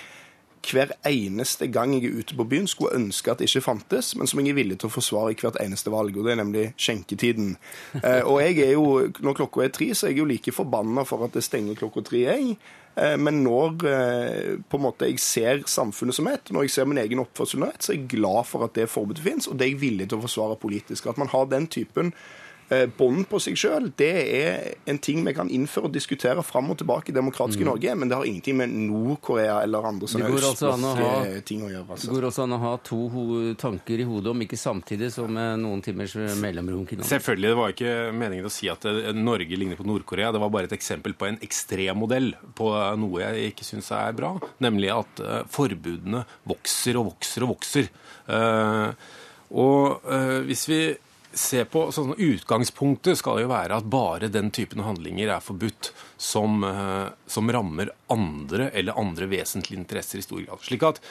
[0.71, 4.27] hver eneste gang jeg er ute på byen, skulle ønske at det ikke fantes, men
[4.27, 6.65] som jeg er villig til å forsvare i hvert eneste valg, og det er nemlig
[6.75, 7.55] skjenketiden.
[8.07, 11.03] Eh, og jeg er jo, når klokka er tre, så er jeg jo like forbanna
[11.07, 12.57] for at det stenger klokka tre, jeg.
[12.95, 17.01] Eh, men når på en måte jeg ser samfunnet som ett, når jeg ser min
[17.01, 19.67] egen oppførsel under ett, så er jeg glad for at det forbudet finnes, og det
[19.67, 21.09] er jeg villig til å forsvare politisk.
[21.09, 22.46] At man har den typen Eh,
[22.97, 26.79] bånd på seg sjøl, det er en ting vi kan innføre og diskutere fram og
[26.81, 27.69] tilbake i demokratiske mm.
[27.69, 31.85] Norge, men det har ingenting med Nord-Korea eller andre sånne østblokke ting å gjøre.
[31.95, 32.09] Altså.
[32.09, 32.99] Det går også an å ha to
[33.61, 36.85] tanker i hodet, om ikke samtidig, som med noen timers mellomrom.
[37.07, 40.33] Selvfølgelig, det var ikke meningen å si at eh, Norge ligner på Nord-Korea.
[40.35, 44.15] Det var bare et eksempel på en ekstrem modell på noe jeg ikke syns er
[44.17, 47.89] bra, nemlig at forbudene vokser og vokser og vokser.
[48.27, 48.91] Uh,
[49.55, 50.81] og uh, hvis vi
[51.33, 56.63] se på sånn Utgangspunktet skal jo være at bare den typen handlinger er forbudt som,
[56.63, 60.63] eh, som rammer andre eller andre vesentlige interesser i stor grad.
[60.63, 61.01] Slik at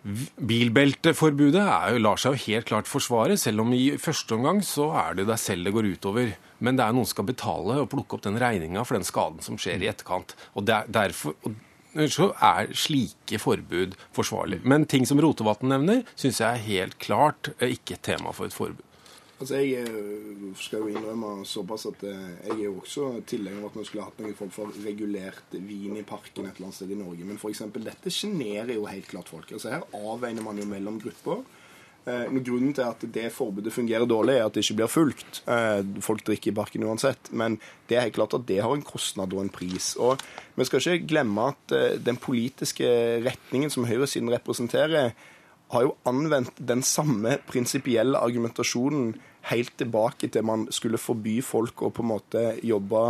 [0.00, 5.18] Bilbelteforbudet jo, lar seg jo helt klart forsvare, selv om i første omgang så er
[5.18, 6.36] det deg selv det går utover.
[6.58, 9.44] Men det er noen som skal betale og plukke opp den regninga for den skaden
[9.44, 10.32] som skjer i etterkant.
[10.56, 11.36] Og der, derfor
[12.08, 14.60] så er slike forbud forsvarlig.
[14.64, 18.56] Men ting som Rotevatn nevner, syns jeg er helt klart ikke et tema for et
[18.56, 18.84] forbud.
[19.40, 23.70] Altså, Jeg eh, skal jo innrømme såpass at eh, jeg er jo også tilhenger av
[23.70, 26.92] at vi skulle hatt noen form for regulert vin i parken et eller annet sted
[26.92, 27.24] i Norge.
[27.24, 27.64] Men f.eks.
[27.80, 29.48] dette sjenerer jo helt klart folk.
[29.56, 31.40] Altså Her avveier man jo mellom grupper.
[32.04, 35.40] Eh, grunnen til at det forbudet fungerer dårlig, er at det ikke blir fulgt.
[35.48, 37.32] Eh, folk drikker i parken uansett.
[37.32, 37.56] Men
[37.88, 39.94] det er helt klart at det har en kostnad og en pris.
[39.96, 40.20] Og
[40.60, 42.92] vi skal ikke glemme at den politiske
[43.24, 45.14] retningen som høyresiden representerer,
[45.70, 49.12] har jo anvendt den samme prinsipielle argumentasjonen
[49.48, 53.04] helt tilbake til man skulle forby folk å på en måte jobbe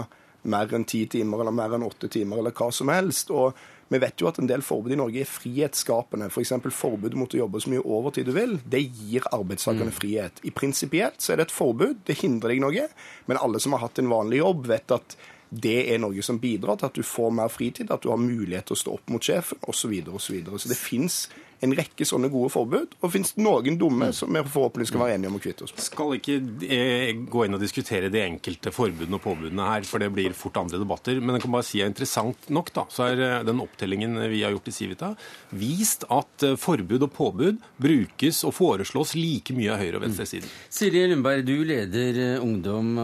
[0.51, 3.33] mer enn ti timer eller mer enn åtte timer eller hva som helst.
[3.35, 3.57] Og
[3.91, 6.31] vi vet jo at en del forbud i Norge er frihetsskapende.
[6.31, 6.55] F.eks.
[6.63, 8.57] For forbudet mot å jobbe så mye overtid du vil.
[8.63, 9.99] Det gir arbeidstakerne mm.
[9.99, 10.41] frihet.
[10.47, 12.01] I prinsipielt så er det et forbud.
[12.07, 12.87] Det hindrer deg noe.
[13.27, 15.19] Men alle som har hatt en vanlig jobb, vet at
[15.51, 18.71] det er noe som bidrar til at du får mer fritid, at du har mulighet
[18.71, 19.81] til å stå opp mot sjefen osv.
[19.81, 20.63] Så, videre, og så, videre.
[20.63, 21.25] så det fins
[21.65, 22.97] en rekke sånne gode forbud.
[23.01, 25.75] Og finnes det noen dumme som vi forhåpentligvis skal være enige om å kvitte oss
[25.75, 25.85] med.
[25.85, 30.11] Skal ikke eh, gå inn og diskutere de enkelte forbudene og påbudene her, for det
[30.15, 31.21] blir fort andre debatter.
[31.21, 34.43] Men jeg kan bare si at interessant nok, da, så er eh, den opptellingen vi
[34.45, 35.13] har gjort i Civita,
[35.57, 40.49] vist at eh, forbud og påbud brukes og foreslås like mye av høyre- og venstresiden.
[40.73, 42.95] Siri Lundberg, du leder ungdom,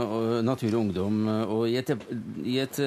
[0.46, 1.22] Natur og Ungdom.
[1.44, 1.92] og I et,
[2.44, 2.78] i et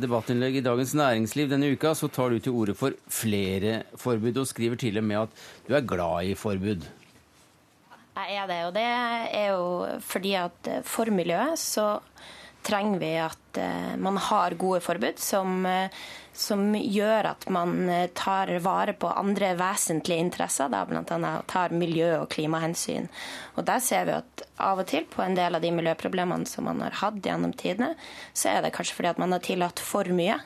[0.00, 4.48] debattinnlegg i Dagens Næringsliv denne uka så tar du til orde for flere forbud, og
[4.48, 6.86] skriver til og med at du er glad i forbud.
[8.20, 12.00] Jeg er det, og det er jo fordi at eh, for miljøet så
[12.66, 15.94] trenger vi at eh, man har gode forbud som, eh,
[16.36, 21.32] som gjør at man tar vare på andre vesentlige interesser, da bl.a.
[21.48, 23.08] tar miljø- og klimahensyn.
[23.56, 26.68] Og der ser vi at av og til på en del av de miljøproblemene som
[26.68, 27.94] man har hatt gjennom tidene,
[28.34, 30.36] så er det kanskje fordi at man har tillatt for mye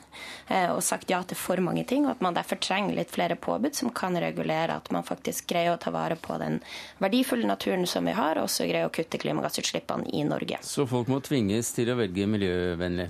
[0.45, 3.73] og sagt ja til for mange ting, og at man derfor trenger litt flere påbud
[3.77, 6.59] som kan regulere at man faktisk greier å ta vare på den
[7.01, 10.59] verdifulle naturen som vi har, og også greier å kutte klimagassutslippene i Norge.
[10.65, 13.09] Så folk må tvinges til å velge miljøvennlig?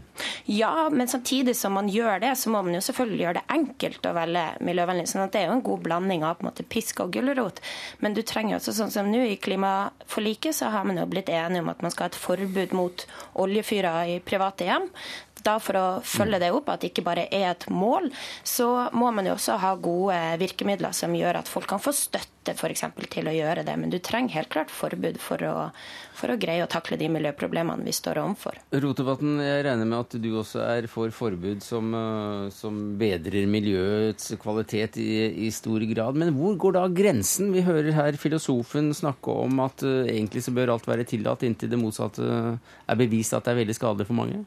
[0.52, 4.08] Ja, men samtidig som man gjør det, så må man jo selvfølgelig gjøre det enkelt
[4.08, 5.08] å velge miljøvennlig.
[5.12, 7.62] sånn at det er jo en god blanding av på en måte pisk og gulrot.
[8.00, 11.30] Men du trenger jo også sånn som nå i klimaforliket, så har man jo blitt
[11.34, 13.08] enige om at man skal ha et forbud mot
[13.44, 14.92] oljefyrer i private hjem.
[15.46, 18.10] Da For å følge det opp, at det ikke bare er et mål,
[18.44, 22.35] så må man jo også ha gode virkemidler som gjør at folk kan få støtte
[22.54, 23.76] for eksempel, til å gjøre det.
[23.82, 25.54] Men du trenger helt klart forbud for å,
[26.16, 28.60] for å greie å takle de miljøproblemene vi står overfor.
[28.72, 34.36] Rotevatn, jeg regner med at du også er for forbud som, eh, som bedrer miljøets
[34.42, 35.10] kvalitet i,
[35.48, 36.20] i, stor grad.
[36.22, 37.50] Men hvor går da grensen?
[37.56, 41.72] Vi hører her filosofen snakke om at uh, egentlig så bør alt være tillatt inntil
[41.72, 42.26] det motsatte
[42.86, 44.44] er bevist at det er veldig skadelig for mange?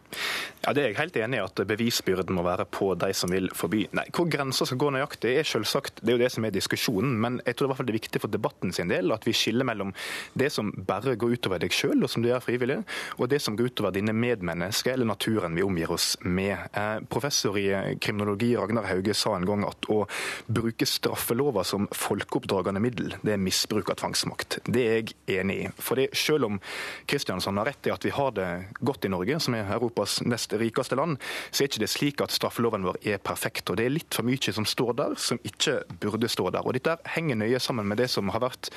[0.65, 3.49] Ja, Det er jeg helt enig i, at bevisbyrden må være på de som vil
[3.55, 3.87] forby.
[3.97, 7.17] Nei, Hvor grensa skal gå nøyaktig, er selvsagt, det er jo det som er diskusjonen.
[7.19, 9.67] Men jeg tror i hvert fall det viktig for debatten sin del at vi skiller
[9.69, 9.93] mellom
[10.39, 12.79] det som bare går utover deg sjøl, og som du gjør frivillig,
[13.19, 16.57] og det som går utover dine medmennesker eller naturen vi omgir oss med.
[16.73, 17.69] Eh, professor i
[18.01, 20.05] kriminologi Ragnar Hauge sa en gang at å
[20.47, 24.61] bruke straffelova som folkeoppdragende middel, det er misbruk av tvangsmakt.
[24.65, 25.69] Det er jeg enig i.
[25.83, 26.61] For det, selv om
[27.09, 28.49] Kristiansand har rett i at vi har det
[28.81, 31.19] godt i Norge, som er Europas nest rikeste land,
[31.51, 33.71] så er ikke det slik at straffeloven vår er perfekt.
[33.71, 36.67] og Det er litt for mye som står der, som ikke burde stå der.
[36.67, 38.71] Og Dette henger nøye sammen med det som har vært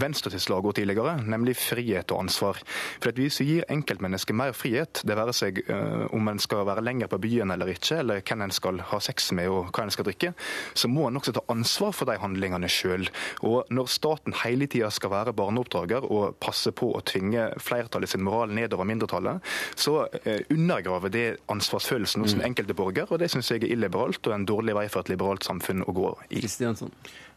[0.00, 2.60] Venstre slagord tidligere, nemlig frihet og ansvar.
[3.00, 6.64] For at Hvis vi gir enkeltmennesket mer frihet, det være seg uh, om en skal
[6.66, 9.84] være lenger på byen eller ikke, eller hvem en skal ha sex med og hva
[9.84, 10.32] en skal drikke,
[10.74, 13.08] så må en også ta ansvar for de handlingene sjøl.
[13.46, 18.24] Og når staten hele tida skal være barneoppdrager og passe på å tvinge flertallet sin
[18.26, 19.42] moral nedover mindretallet,
[19.76, 22.50] så uh, undergraver det ansvarsfølelsen hos den mm.
[22.52, 25.46] enkelte borger, og det syns jeg er illiberalt og en dårlig vei for et liberalt
[25.46, 26.42] samfunn å gå i.
[26.42, 26.92] Kristiansson.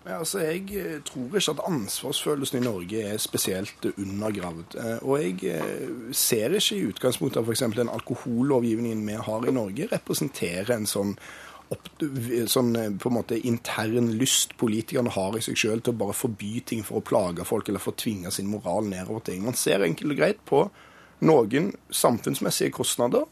[0.06, 4.76] Ja, altså, Jeg eh, tror ikke at ansvarsfølelsen i Norge er spesielt undergravd.
[4.76, 7.76] Eh, og jeg eh, ser ikke i utgangspunktet at f.eks.
[7.78, 11.14] den alkohollovgivningen vi har i Norge, representerer en sånn,
[11.70, 11.92] opp,
[12.50, 16.64] sånn på en måte intern lyst politikerne har i seg sjøl til å bare forby
[16.66, 19.46] ting for å plage folk eller for å tvinge sin moral nedover ting.
[19.46, 20.64] Man ser enkelt og greit på
[21.30, 23.30] noen samfunnsmessige kostnader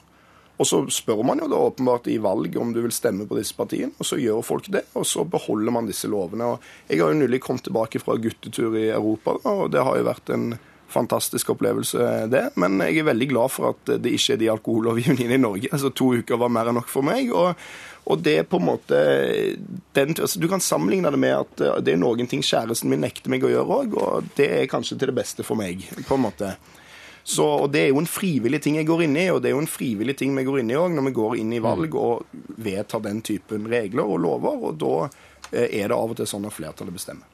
[0.60, 3.56] og så spør man jo da åpenbart i valg om du vil stemme på disse
[3.56, 4.84] partiene, og så gjør folk det.
[5.00, 6.54] Og så beholder man disse lovene.
[6.54, 10.10] Og jeg har jo nylig kommet tilbake fra guttetur i Europa, og det har jo
[10.10, 10.50] vært en
[10.90, 12.50] fantastisk opplevelse, det.
[12.60, 15.72] Men jeg er veldig glad for at det ikke er de alkohollovgivningene i Norge.
[15.72, 17.32] Altså To uker var mer enn nok for meg.
[17.32, 17.56] og
[18.10, 19.00] og det er på en måte
[19.94, 23.30] den, altså Du kan sammenligne det med at det er noen ting kjæresten min nekter
[23.30, 25.84] meg å gjøre òg, og det er kanskje til det beste for meg.
[26.08, 26.56] på en måte.
[27.24, 29.58] Så, og Det er jo en frivillig ting jeg går inn i, og det er
[29.58, 31.96] jo en frivillig ting vi går inn i òg når vi går inn i valg
[31.96, 32.26] og
[32.58, 34.64] vedtar den typen regler og lover.
[34.70, 34.96] og Da
[35.52, 37.28] eh, er det av og til sånn at flertallet bestemmer.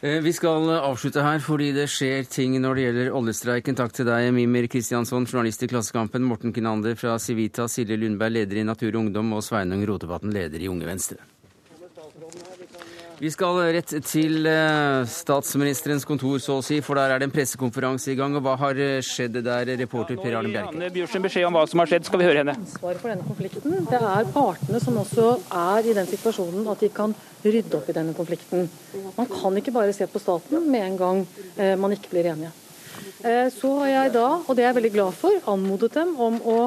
[0.00, 3.78] Eh, vi skal avslutte her fordi det skjer ting når det gjelder oljestreiken.
[3.78, 8.62] Takk til deg, Mimir Kristiansson, journalist i Klassekampen, Morten Kinander fra Civita, Silje Lundberg, leder
[8.62, 11.18] i Natur og Ungdom, og Sveinung Rotevatn, leder i Unge Venstre.
[13.18, 17.32] Vi skal rett til eh, statsministerens kontor, så å si, for der er det en
[17.34, 18.36] pressekonferanse i gang.
[18.38, 20.76] og Hva har eh, skjedd der, reporter Per Arne Bjerke?
[20.76, 22.54] Anne Bjørsen beskjed om hva som har skjedd, skal vi høre henne.
[22.62, 26.92] Ansvaret for denne konflikten, Det er partene som også er i den situasjonen at de
[26.94, 28.70] kan rydde opp i denne konflikten.
[29.18, 32.54] Man kan ikke bare se på staten med en gang eh, man ikke blir enige.
[33.50, 36.58] Så har jeg da, og det er jeg veldig glad for, anmodet dem om å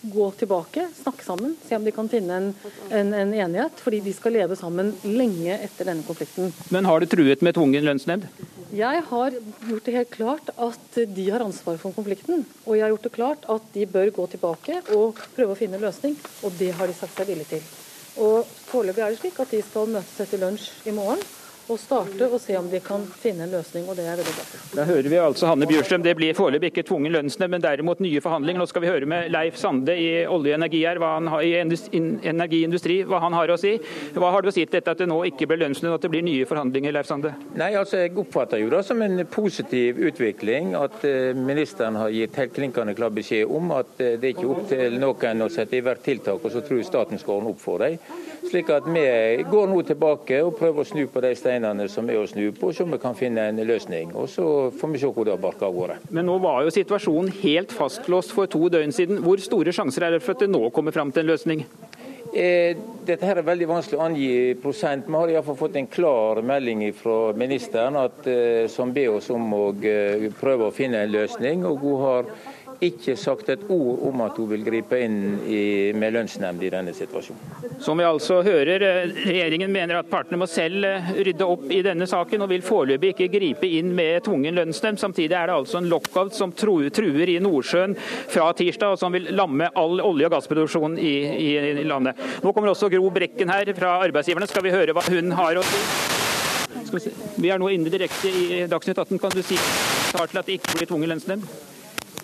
[0.00, 2.48] gå tilbake, snakke sammen, se om de kan finne en,
[2.90, 3.80] en, en, enighet.
[3.82, 6.52] Fordi de skal leve sammen lenge etter denne konflikten.
[6.74, 8.28] Men har du truet med tvungen lønnsnevnd?
[8.76, 9.38] Jeg har
[9.68, 12.44] gjort det helt klart at de har ansvaret for konflikten.
[12.66, 15.80] Og jeg har gjort det klart at de bør gå tilbake og prøve å finne
[15.80, 16.16] en løsning.
[16.44, 17.64] Og det har de sagt seg villig til.
[18.18, 21.22] Og Foreløpig er det slik at de skal møtes etter lunsj i morgen
[21.68, 23.88] å starte og se om de kan finne en løsning.
[23.88, 24.52] og det er veldig glad.
[24.78, 26.02] Da hører vi altså Hanne Bjurstrøm.
[26.04, 28.60] Det blir foreløpig ikke tvungen lønnsnevnd, men derimot nye forhandlinger.
[28.62, 31.42] Nå skal vi høre med Leif Sande i Olje- og energi her, hva han har,
[31.44, 33.74] i energiindustri hva han har å si.
[34.16, 36.12] Hva har du å si til dette at det nå ikke blir lønnsnevnd, at det
[36.12, 37.34] blir nye forhandlinger, Leif Sande?
[37.58, 42.36] Nei, altså Jeg oppfatter jo det som en positiv utvikling at eh, ministeren har gitt
[42.38, 45.78] helt klinkende klar beskjed om at eh, det er ikke opp til noen å sette
[45.78, 47.98] i verk tiltak og så tror staten skal ordne opp for dem.
[48.48, 49.02] Slik at vi
[49.50, 52.70] går nå tilbake og prøver å snu på de steinene som er å snu på,
[52.72, 54.14] så vi kan finne en løsning.
[54.16, 54.44] Og Så
[54.80, 55.98] får vi se hvor det barker av gårde.
[56.10, 59.20] Men nå var jo situasjonen helt fastlåst for to døgn siden.
[59.24, 61.66] Hvor store sjanser er det for at det nå kommer fram til en løsning?
[62.32, 62.76] Eh,
[63.08, 65.06] dette her er veldig vanskelig å angi prosent.
[65.08, 69.52] Vi har iallfall fått en klar melding fra ministeren at, eh, som ber oss om
[69.56, 71.64] å eh, prøve å finne en løsning.
[71.64, 72.24] og hun har
[72.84, 75.18] ikke sagt et ord om at hun vil gripe inn
[75.50, 75.60] i,
[75.98, 77.72] med lønnsnemnd i denne situasjonen.
[77.82, 81.80] Som vi altså hører, eh, regjeringen mener at partene må selv eh, rydde opp i
[81.82, 85.00] denne saken, og vil foreløpig ikke gripe inn med tvungen lønnsnemnd.
[85.02, 89.30] Samtidig er det altså en lockout som truer i Nordsjøen fra tirsdag, og som vil
[89.34, 91.50] lamme all olje- og gassproduksjon i, i,
[91.82, 92.20] i landet.
[92.44, 94.48] Nå kommer også Gro Brekken her fra arbeidsgiverne.
[94.50, 95.82] Skal vi høre hva hun har å si?
[97.38, 99.18] Vi, er nå inne direkte i Dagsnytt 18.
[99.20, 99.58] Kan du si
[100.12, 101.76] klart til at det ikke blir tvungen lønnsnemnd?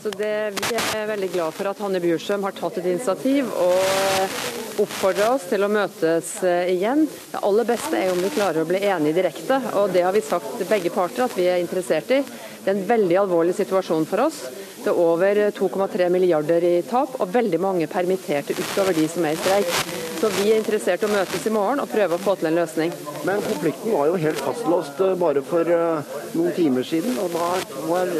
[0.04, 4.82] Så det, vi er veldig glad for at Hanne Bjurstrøm har tatt et initiativ og
[4.84, 7.06] oppfordra oss til å møtes eh, igjen.
[7.30, 10.20] Det aller beste er om vi klarer å bli enige direkte, og det har vi
[10.26, 12.18] sagt begge parter at vi er interessert i.
[12.20, 14.42] Det er en veldig alvorlig situasjon for oss.
[14.82, 19.38] Det er over 2,3 milliarder i tap, og veldig mange permitterte utover de som er
[19.38, 19.72] i streik.
[20.20, 22.60] Så vi er interessert i å møtes i morgen og prøve å få til en
[22.60, 22.92] løsning.
[23.24, 27.16] Men konflikten var jo helt fastlåst eh, bare for eh, noen timer siden.
[27.24, 27.54] og da
[27.88, 28.12] var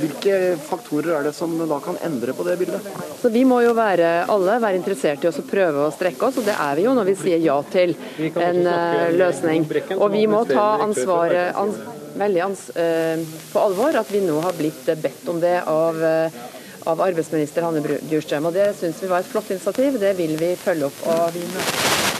[0.00, 2.88] hvilke faktorer er det som da kan endre på det bildet?
[3.20, 6.48] Så Vi må jo være, alle være interessert i å prøve å strekke oss, og
[6.48, 7.94] det er vi jo når vi sier ja til
[8.30, 9.66] en uh, løsning.
[9.98, 11.80] Og vi må ta ansvaret ans
[12.20, 13.20] veldig ans uh,
[13.52, 16.40] på alvor at vi nå har blitt bedt om det av uh,
[16.86, 18.46] av arbeidsminister Hanne Bjurstrøm.
[18.46, 19.98] og Det syns vi var et flott initiativ.
[20.00, 21.06] Det vil vi følge opp.
[21.06, 21.46] og vi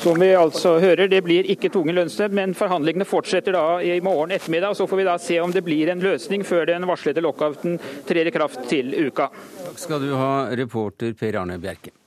[0.00, 4.32] som vi altså hører, Det blir ikke tvungen lønnsnemnd, men forhandlingene fortsetter da i morgen
[4.32, 4.76] ettermiddag.
[4.76, 8.26] Så får vi da se om det blir en løsning før den varslede lockouten trer
[8.26, 9.28] i kraft til uka.
[9.66, 11.99] Takk skal du ha, reporter Per Arne Bjerke.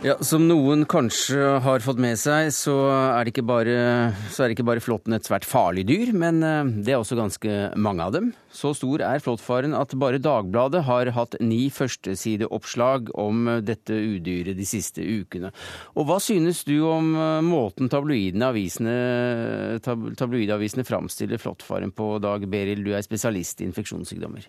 [0.00, 3.74] Ja, Som noen kanskje har fått med seg, så er det ikke bare,
[4.32, 8.06] det ikke bare flåtten et svært farlig dyr, men eh, det er også ganske mange
[8.06, 8.30] av dem.
[8.48, 14.64] Så stor er flåttfaren at bare Dagbladet har hatt ni førstesideoppslag om dette udyret de
[14.64, 15.52] siste ukene.
[15.92, 18.96] Og hva synes du om eh, måten tabloidavisene,
[19.84, 22.80] tabloidavisene framstiller flåttfaren på, Dag Beril?
[22.88, 24.48] Du er spesialist i infeksjonssykdommer.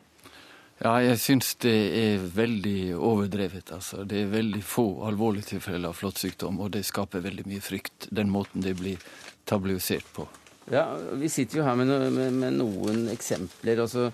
[0.82, 3.70] Ja, jeg syns det er veldig overdrevet.
[3.76, 4.02] Altså.
[4.02, 8.32] Det er veldig få alvorlige tilfeller av flåttsykdom, og det skaper veldig mye frykt, den
[8.34, 9.04] måten det blir
[9.46, 10.26] tabloisert på.
[10.74, 13.84] Ja, Vi sitter jo her med, no med, med noen eksempler.
[13.84, 14.08] altså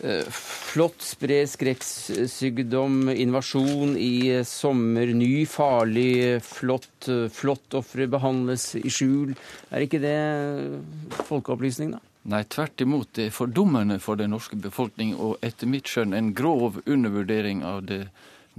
[0.00, 0.24] eh,
[0.72, 7.10] Flått sprer skrekksykdom, invasjon i sommer, ny farlig flått.
[7.36, 9.36] Flåttofre behandles i skjul.
[9.68, 10.16] Er ikke det
[11.28, 12.13] folkeopplysning, da?
[12.24, 13.10] Nei, tvert imot.
[13.16, 17.84] Det er fordummende for den norske befolkning, og etter mitt skjønn en grov undervurdering av
[17.90, 18.06] det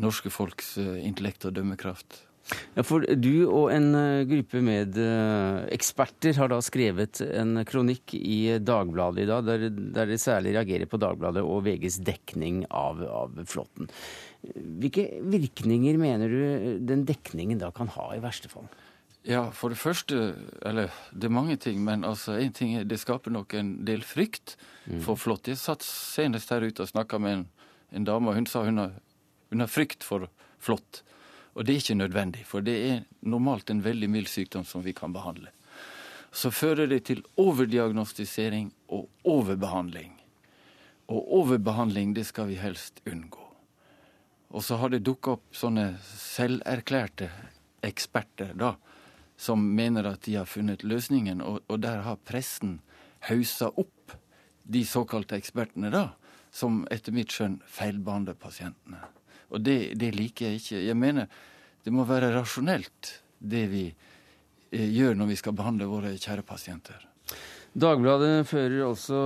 [0.01, 2.21] norske folks eh, intellekt og dømmekraft.
[2.75, 8.13] Ja, for Du og en eh, gruppe med eh, eksperter har da skrevet en kronikk
[8.19, 13.01] i Dagbladet i dag, der, der de særlig reagerer på Dagbladet og VGs dekning av,
[13.01, 13.89] av flåten.
[14.45, 18.69] Hvilke virkninger mener du den dekningen da kan ha, i verste fall?
[19.25, 22.99] Ja, for det første Eller det er mange ting, men altså én ting er det
[23.01, 24.55] skaper nok en del frykt
[24.85, 25.01] mm.
[25.01, 25.49] for flått.
[25.49, 27.45] Jeg satt senest her ute og snakka med en,
[27.91, 28.93] en, dame, og hun sa hun har,
[29.49, 30.27] hun har frykt for
[30.61, 31.01] flått.
[31.55, 34.93] Og det er ikke nødvendig, for det er normalt en veldig mild sykdom som vi
[34.93, 35.49] kan behandle.
[36.35, 40.13] Så fører det til overdiagnostisering og overbehandling.
[41.07, 43.41] Og overbehandling, det skal vi helst unngå.
[44.53, 47.31] Og så har det dukka opp sånne selverklærte
[47.85, 48.75] eksperter, da,
[49.37, 52.79] som mener at de har funnet løsningen, og, og der har pressen
[53.29, 54.15] haussa opp
[54.63, 56.07] de såkalte ekspertene, da,
[56.55, 59.01] som etter mitt skjønn feilbehandler pasientene.
[59.53, 60.79] Og det, det, liker jeg ikke.
[60.87, 61.27] Jeg mener
[61.85, 67.03] det må være rasjonelt, det vi eh, gjør når vi skal behandle våre kjære pasienter.
[67.75, 69.17] Dagbladet fører altså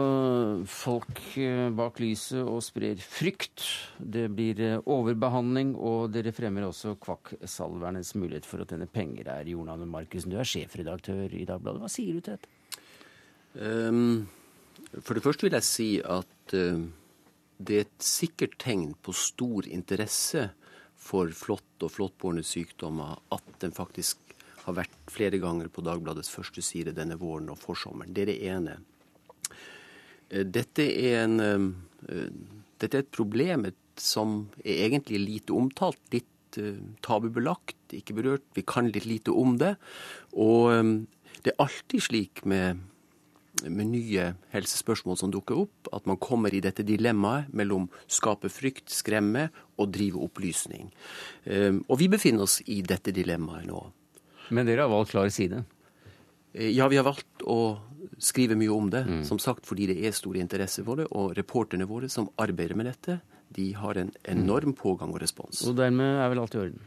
[0.65, 3.61] folk eh, bak lyset og sprer frykt.
[4.01, 9.51] Det blir eh, overbehandling, og dere fremmer også kvakksalvernes mulighet for å tjene penger her.
[9.53, 11.83] Jonan Markussen, du er sjefredaktør i Dagbladet.
[11.83, 12.81] Hva sier du til dette?
[13.53, 14.25] Um,
[14.97, 16.81] For det første vil jeg si at uh,
[17.61, 20.47] det er et sikkert tegn på stor interesse
[20.97, 24.28] for flått og flåttbårne sykdommer at den faktisk
[24.69, 28.13] har vært flere ganger på Dagbladets første side denne våren og forsommeren.
[28.15, 28.77] Det er det ene.
[30.31, 31.39] Uh, dette er, en,
[32.07, 32.27] uh,
[32.81, 36.27] dette er et problem som er egentlig lite omtalt, litt
[37.05, 38.45] tabubelagt, ikke berørt.
[38.57, 39.75] Vi kan litt lite om det.
[40.33, 40.71] Og
[41.45, 42.79] det er alltid slik med
[43.67, 48.87] med nye helsespørsmål som dukker opp, at man kommer i dette dilemmaet mellom skape frykt,
[48.93, 49.49] skremme
[49.79, 50.91] og drive opplysning.
[51.89, 53.81] Og vi befinner oss i dette dilemmaet nå.
[54.55, 55.63] Men dere har valgt klar side?
[56.53, 57.79] Eh, ja, vi har valgt å
[58.19, 59.03] skrive mye om det.
[59.07, 59.23] Mm.
[59.27, 61.09] Som sagt fordi det er stor interesse for det.
[61.15, 63.19] Og reporterne våre som arbeider med dette,
[63.55, 65.63] de har en enorm pågang og respons.
[65.67, 66.81] Og dermed er vel alt i orden?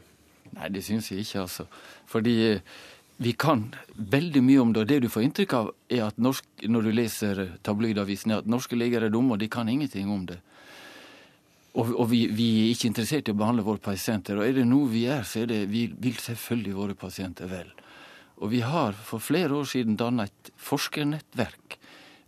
[0.53, 1.65] Nei, det syns jeg ikke, altså.
[2.09, 2.35] Fordi
[3.23, 4.83] vi kan veldig mye om det.
[4.83, 8.77] Og det du får inntrykk av, er at norsk, når du leser tabloidavisene, at norske
[8.77, 10.39] leger er dumme, og de kan ingenting om det.
[11.73, 14.37] Og, og vi, vi, er ikke interessert i å behandle våre pasienter.
[14.37, 17.71] Og er det noe vi gjør, så er det vi vil selvfølgelig våre pasienter vel.
[18.43, 21.77] Og vi har for flere år siden dannet et forskernettverk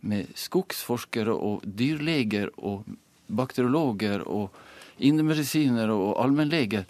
[0.06, 2.86] med skogsforskere og dyrleger og
[3.26, 4.54] bakteriologer og
[5.02, 6.86] indremedisinere og allmennleger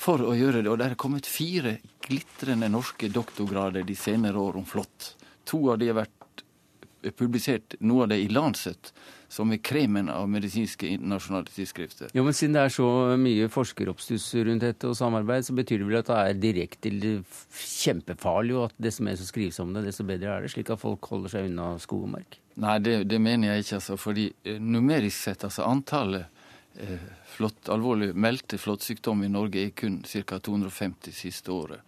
[0.00, 0.70] for å gjøre det.
[0.70, 5.14] Og det er kommet fire glitrende norske doktorgrader de senere år om flått.
[5.50, 6.19] To av de har vært
[7.16, 8.92] publisert, noe av det i Lancet,
[9.30, 12.10] som er kremen av medisinske internasjonale tidsskrifter.
[12.16, 12.88] Jo, men Siden det er så
[13.20, 16.92] mye forskeroppstuss rundt dette og samarbeid, så betyr det vel at det er direkte
[17.60, 20.82] kjempefarlig, og at desto mer som skrives om det, desto bedre er det, slik at
[20.82, 22.40] folk holder seg unna skog og mark?
[22.60, 23.96] Nei, det, det mener jeg ikke, altså.
[24.00, 26.40] Fordi eh, numerisk sett, altså antallet
[26.74, 30.38] Eh, flott, alvorlig meldte flåttsykdom i Norge er kun ca.
[30.38, 31.82] 250 siste året.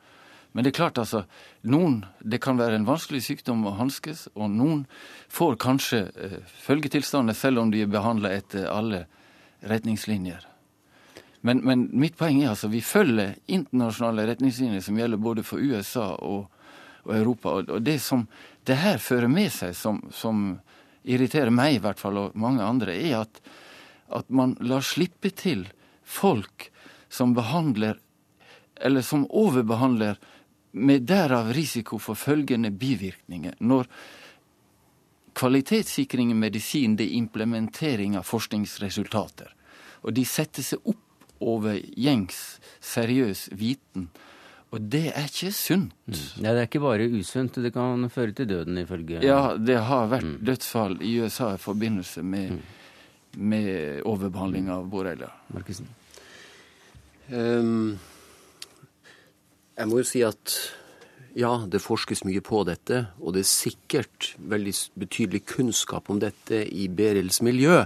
[0.52, 1.24] Men det er klart, altså,
[1.64, 4.84] noen, det kan være en vanskelig sykdom å hanskes, og noen
[5.32, 9.06] får kanskje eh, følgetilstander selv om de er behandla etter alle
[9.68, 10.44] retningslinjer.
[11.42, 16.12] Men, men, mitt poeng er altså vi følger internasjonale retningslinjer som gjelder både for USA
[16.20, 16.52] og,
[17.02, 17.56] og Europa.
[17.56, 18.28] Og, og det som
[18.68, 20.52] det her fører med seg, som, som
[21.02, 23.42] irriterer meg i hvert fall, og mange andre, er at
[24.12, 25.66] at man lar slippe til
[26.04, 26.68] folk
[27.12, 27.98] som behandler,
[28.80, 30.18] eller som overbehandler,
[30.72, 33.54] med derav risiko for følgende bivirkninger.
[33.60, 33.88] Når
[35.36, 39.54] kvalitetssikring i medisin det er implementering av forskningsresultater.
[40.02, 40.98] Og de setter seg opp
[41.42, 44.10] over gjengs, seriøs viten.
[44.72, 45.92] Og det er ikke sunt.
[46.06, 46.20] Mm.
[46.40, 50.08] Ja, det er ikke bare usunt, det kan føre til døden, ifølge Ja, det har
[50.08, 50.38] vært mm.
[50.46, 52.62] dødsfall i USA i forbindelse med mm
[53.36, 55.30] med overbehandling av borrelia.
[55.46, 55.86] Markusen?
[57.28, 57.98] Um,
[59.78, 60.56] jeg må jo si at
[61.38, 66.60] ja, det forskes mye på dette, og det er sikkert veldig betydelig kunnskap om dette
[66.68, 67.84] i Berils miljø.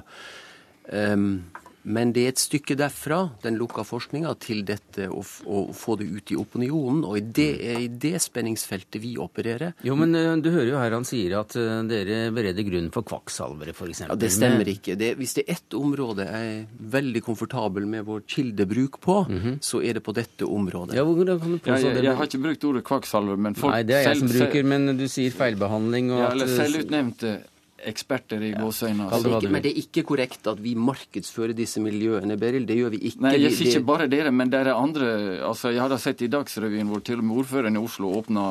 [0.90, 1.46] Um,
[1.86, 6.08] men det er et stykke derfra, den lukka forskninga, til dette å, å, få det
[6.10, 7.04] ut i opinionen.
[7.06, 9.76] Og det er i det spenningsfeltet vi opererer.
[9.86, 13.06] Jo, men uh, du hører jo her han sier at uh, dere bereder grunn for
[13.06, 14.02] kvakksalvere, f.eks.
[14.08, 14.98] Ja, det stemmer ikke.
[14.98, 19.40] Det, hvis det er ett område jeg er veldig komfortabel med vår kildebruk på, mm
[19.40, 19.58] -hmm.
[19.62, 20.96] så er det på dette området.
[20.96, 23.72] Ja, hvordan kan du påstå ja, jeg, jeg, har ikke brukt ordet kvakksalver, men folk
[23.72, 27.38] Nei, det er jeg selv, som bruker, men du sier feilbehandling og ja, eller selvutnevnte
[27.86, 29.08] eksperter i gåseøyne.
[29.10, 29.40] Altså.
[29.50, 32.66] Men det er ikke korrekt at vi markedsfører disse miljøene, Beril.
[32.68, 33.22] Det gjør vi ikke.
[33.26, 35.12] Nei, jeg sier ikke bare dere, men det er andre
[35.46, 38.46] altså Jeg hadde sett i Dagsrevyen hvor til og med ordføreren i Oslo åpna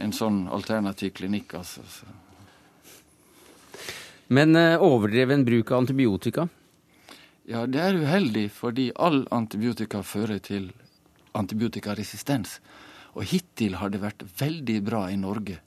[0.00, 1.54] en sånn alternativ klinikk.
[1.60, 1.84] altså.
[4.30, 6.48] Men uh, overdreven bruk av antibiotika?
[7.50, 10.70] Ja, det er uheldig, fordi all antibiotika fører til
[11.34, 12.60] antibiotikaresistens.
[13.18, 15.58] Og hittil har det vært veldig bra i Norge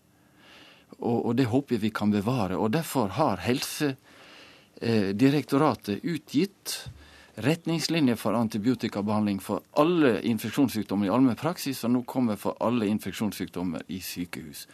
[0.99, 2.55] og, og det håper jeg vi kan bevare.
[2.57, 6.89] Og derfor har Helsedirektoratet utgitt
[7.35, 13.99] retningslinjer for antibiotikabehandling for alle infeksjonssykdommer i allmennpraksis, og nå kommer for alle infeksjonssykdommer i
[14.05, 14.67] sykehus.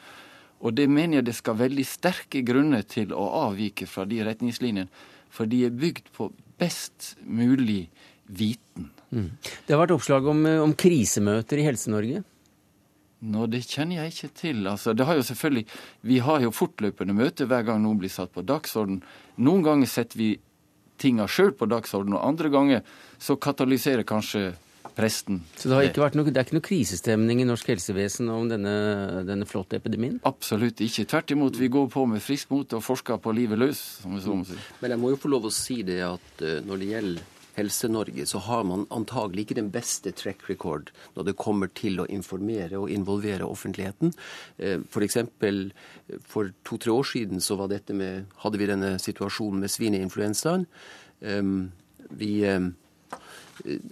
[0.60, 4.90] Og det mener jeg det skal veldig sterke grunner til å avvike fra de retningslinjene,
[5.32, 7.86] for de er bygd på best mulig
[8.28, 8.90] viten.
[9.10, 9.30] Mm.
[9.40, 12.24] Det har vært oppslag om, om krisemøter i Helse-Norge.
[13.20, 14.68] Nå, Det kjenner jeg ikke til.
[14.68, 15.66] Altså, det har jo selvfølgelig,
[16.02, 19.04] Vi har jo fortløpende møter hver gang noen blir satt på dagsorden.
[19.38, 20.40] Noen ganger setter vi
[21.00, 22.82] tinga sjøl på dagsorden, og andre ganger
[23.20, 24.54] så katalyserer kanskje
[24.96, 25.44] presten.
[25.56, 28.50] Så det, har ikke vært noe, det er ikke noe krisestemning i norsk helsevesen om
[28.52, 30.20] denne, denne flotte epidemien?
[30.28, 31.08] Absolutt ikke.
[31.10, 34.24] Tvert imot, vi går på med frisk mot og forsker på livet løs, som vi
[34.24, 34.60] så må si.
[34.82, 38.26] Men jeg må jo få lov å si det at uh, når det gjelder Helse-Norge,
[38.30, 42.80] så har man antagelig ikke den beste track record når det kommer til å informere
[42.80, 44.14] og involvere offentligheten.
[44.60, 45.20] F.eks.
[45.42, 45.74] For,
[46.30, 50.66] for to-tre år siden så med, hadde vi denne situasjonen med svineinfluensaen.
[52.20, 52.34] Vi,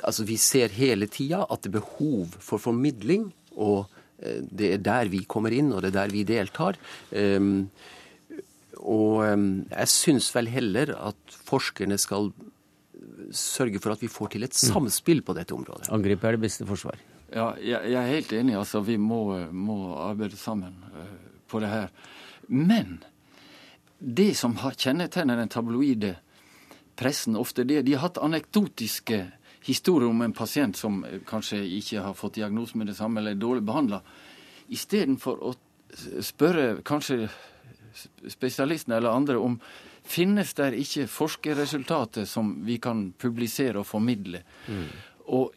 [0.04, 3.32] altså vi ser hele tida at det er behov for formidling.
[3.56, 3.86] og
[4.18, 6.78] det er der vi kommer inn, og det er der vi deltar.
[8.78, 12.32] Og jeg syns vel heller at forskerne skal
[13.36, 14.62] sørge for at vi får til et mm.
[14.72, 15.90] samspill på dette området.
[15.94, 17.00] Angrep er det beste forsvar.
[17.34, 18.56] Ja, jeg, er helt enig.
[18.56, 19.22] Altså, vi må,
[19.52, 21.10] må arbeide sammen uh,
[21.48, 21.90] på det her.
[22.48, 23.02] Men
[24.00, 26.16] det som har kjennetegner den tabloide
[26.98, 29.26] pressen ofte, det de har hatt anekdotiske
[29.68, 33.42] historier om en pasient som kanskje ikke har fått diagnose med det samme eller er
[33.42, 34.02] dårlig behandla.
[34.72, 35.54] Istedenfor å
[36.24, 37.28] spørre kanskje
[38.30, 39.58] spesialistene eller andre om
[40.08, 44.44] finnes der ikke forskerresultater som vi kan publisere og formidle.
[44.68, 44.88] Mm.
[45.38, 45.54] Og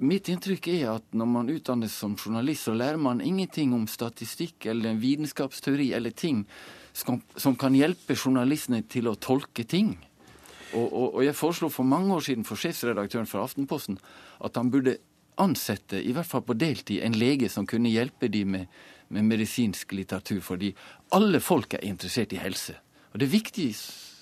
[0.00, 4.66] mitt inntrykk er at når man utdannes som journalist, så lærer man ingenting om statistikk
[4.70, 6.44] eller en vitenskapsteori eller ting
[6.92, 9.96] som, som kan hjelpe journalistene til å tolke ting.
[10.72, 13.98] Og, og, og jeg foreslo for mange år siden for sjefsredaktøren for Aftenposten
[14.40, 14.98] at han burde
[15.40, 19.94] ansette, i hvert fall på deltid, en lege som kunne hjelpe dem med, med medisinsk
[19.96, 20.40] litteratur.
[20.44, 20.72] Fordi
[21.16, 22.76] alle folk er interessert i helse.
[23.10, 23.68] Og det er viktig,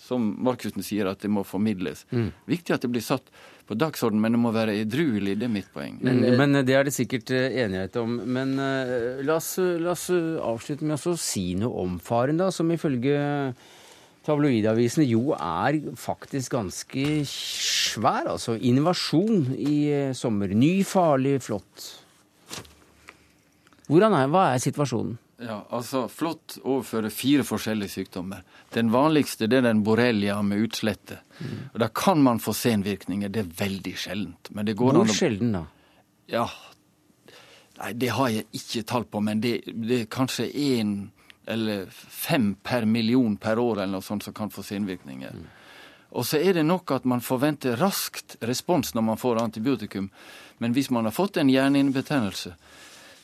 [0.08, 2.06] som Markussen sier, at det må formidles.
[2.10, 2.30] Mm.
[2.48, 3.28] Viktig at det blir satt
[3.68, 5.36] på dagsorden, men det må være edruelig.
[5.36, 5.98] Det er mitt poeng.
[6.00, 8.16] Men, men det er det sikkert eh, enighet om.
[8.24, 12.72] Men uh, la, oss, la, oss, avslutte med å si noe om faren, da, som
[12.72, 13.18] ifølge
[14.28, 18.32] tabloidavisene jo er faktisk ganske svær.
[18.32, 20.52] Altså innovasjon i eh, sommer.
[20.56, 21.90] Ny, farlig, flott.
[23.88, 25.16] Hvordan er, hva er situasjonen?
[25.38, 28.42] Ja, altså Flått overfører fire forskjellige sykdommer.
[28.74, 31.20] Den vanligste det er den borrelia med utslette.
[31.38, 31.58] Mm.
[31.72, 33.30] Og Da kan man få senvirkninger.
[33.30, 34.50] Det er veldig sjeldent.
[34.50, 35.06] Hvor å...
[35.06, 35.64] sjelden, da?
[36.28, 36.48] Ja,
[37.78, 40.96] Nei, Det har jeg ikke tall på, men det, det er kanskje én
[41.48, 45.32] eller fem per million per år eller noe sånt som kan få senvirkninger.
[45.32, 45.46] Mm.
[46.18, 50.10] Og så er det nok at man forventer raskt respons når man får antibiotikum.
[50.58, 52.54] Men hvis man har fått en hjernehinnebetennelse,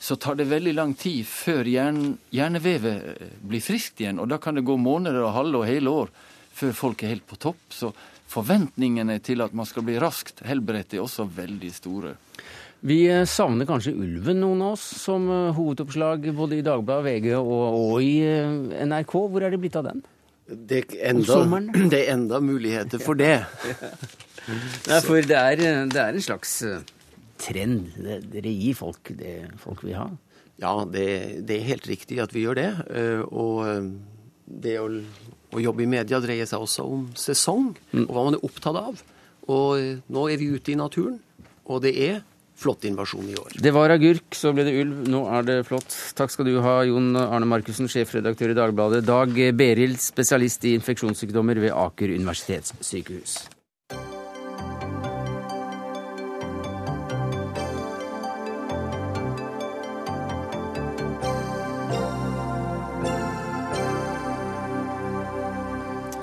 [0.04, 4.18] så tar det veldig lang tid før hjern, hjernevevet eh, blir friskt igjen.
[4.20, 6.10] Og da kan det gå måneder og halve og hele år
[6.54, 7.62] før folk er helt på topp.
[7.72, 7.88] Så
[8.28, 12.12] forventningene til at man skal bli raskt helbredt, er også veldig store.
[12.84, 17.30] Vi eh, savner kanskje ulven, noen av oss, som eh, hovedoppslag både i Dagbladet, VG
[17.38, 18.20] og, og, i
[18.84, 19.14] NRK.
[19.32, 20.04] Hvor er det blitt av den?
[20.44, 21.40] Det er enda,
[21.94, 23.38] det er enda muligheter for det.
[24.90, 26.58] Nei, for det er, det er en slags
[27.40, 27.92] trend.
[28.32, 30.08] Dere gir folk det folk vil ha.
[30.62, 31.06] Ja, det,
[31.48, 32.68] det er helt riktig at vi gjør det.
[32.94, 33.88] Eh, og eh,
[34.44, 34.90] det å,
[35.50, 38.04] å, jobbe i media dreier seg også om sesong, mm.
[38.06, 39.02] og hva man er opptatt av.
[39.50, 41.18] Og eh, nå er vi ute i naturen,
[41.66, 42.22] og det er
[42.54, 43.56] flott invasjon i år.
[43.58, 45.96] Det var agurk, så ble det ulv, nå er det flott.
[46.14, 49.02] Takk skal du ha, Jon Arne Markussen, sjefredaktør i Dagbladet.
[49.08, 53.40] Dag Berild, spesialist i infeksjonssykdommer ved Aker universitetssykehus.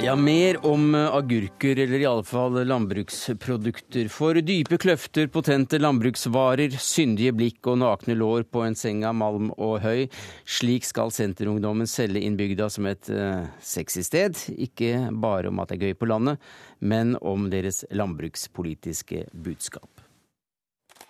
[0.03, 4.07] Ja, mer om eh, agurker, eller iallfall landbruksprodukter.
[4.09, 9.51] For dype kløfter, potente landbruksvarer, syndige blikk og nakne lår på en seng av malm
[9.61, 10.07] og høy.
[10.49, 14.41] Slik skal Senterungdommen selge inn bygda som et uh, sexy sted.
[14.57, 16.41] Ikke bare om at det er gøy på landet,
[16.79, 20.01] men om deres landbrukspolitiske budskap.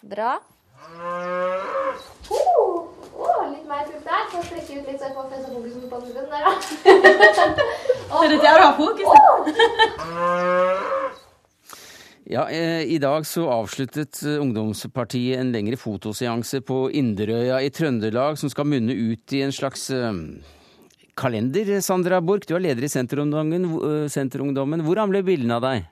[0.03, 0.35] Bra.
[2.27, 4.27] Oh, litt mer pupp der.
[4.35, 6.43] Så strekke ut litt, så jeg får festa fokusen på den der,
[7.55, 7.87] da.
[8.11, 9.21] Er det der du har fokuset.
[12.31, 18.37] Ja, eh, I dag så avsluttet eh, ungdomspartiet en lengre fotoseanse på Inderøya i Trøndelag,
[18.39, 20.13] som skal munne ut i en slags eh,
[21.19, 21.73] kalender.
[21.83, 24.85] Sandra Borch, du er leder i Senterungdommen.
[24.85, 25.89] Hvordan ble bildene av deg?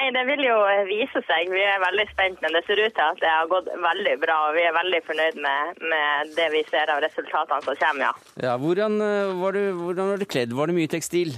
[0.00, 0.56] Nei, Det vil jo
[0.88, 1.50] vise seg.
[1.52, 4.36] Vi er veldig spent, men det ser ut til at det har gått veldig bra.
[4.48, 8.12] og Vi er veldig fornøyd med, med det vi ser av resultatene som kommer, ja.
[8.46, 10.56] ja hvordan, eh, var du, hvordan var det kledd?
[10.56, 11.36] Var det mye tekstil?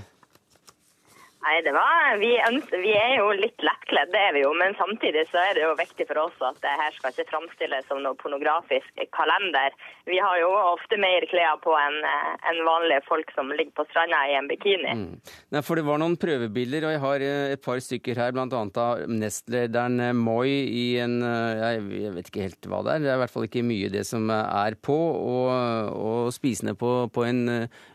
[1.43, 2.31] Nei, det var, vi,
[2.71, 4.53] vi, er jo litt lettkledd, det er vi jo.
[4.55, 7.89] Men samtidig så er det jo viktig for oss at det her skal ikke framstilles
[7.91, 9.75] som noe pornografisk kalender.
[10.07, 14.23] Vi har jo ofte mer klær på enn en vanlige folk som ligger på stranda
[14.31, 14.95] i en bikini.
[15.01, 15.35] Mm.
[15.57, 18.63] Nei, for det var noen prøvebilder, og jeg har eh, et par stykker her, bl.a.
[18.87, 23.13] av nestlederen eh, Moi i en eh, Jeg vet ikke helt hva det er, det
[23.13, 25.03] er i hvert fall ikke mye det som er på.
[25.35, 25.53] Og,
[25.91, 27.47] og spisende på, på en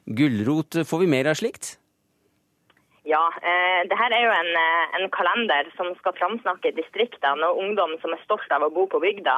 [0.03, 0.83] gulrot.
[0.83, 1.77] Får vi mer av slikt?
[3.07, 7.59] Ja, eh, det her er jo en, eh, en kalender som skal framsnakke distriktene og
[7.63, 9.35] ungdom som er stolt av å bo på bygda.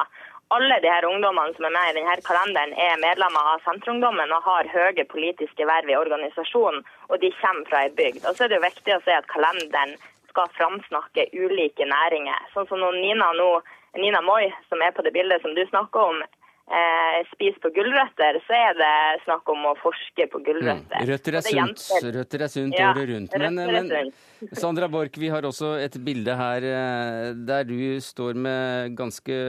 [0.56, 4.42] Alle de her ungdommene som er med i denne kalenderen er medlemmer av Senterungdommen og
[4.42, 8.26] har høye politiske verv i organisasjonen, og de kommer fra ei bygd.
[8.26, 9.94] Og så er det jo viktig å si at kalenderen
[10.32, 12.50] skal framsnakke ulike næringer.
[12.50, 13.62] Sånn som Nina, nå,
[13.94, 16.24] Nina Moi, som er på det bildet som du snakker om,
[16.70, 18.94] eh, spiser på gulrøtter, så er det
[19.26, 21.02] snakk om å forske på gulrøtter.
[21.02, 21.08] Mm.
[21.10, 23.38] Røtter er sunt, røtter er sunt Ja, året rundt.
[23.42, 28.96] Men, men Sandra Borch, vi har også et bilde her eh, der du står med
[28.98, 29.40] ganske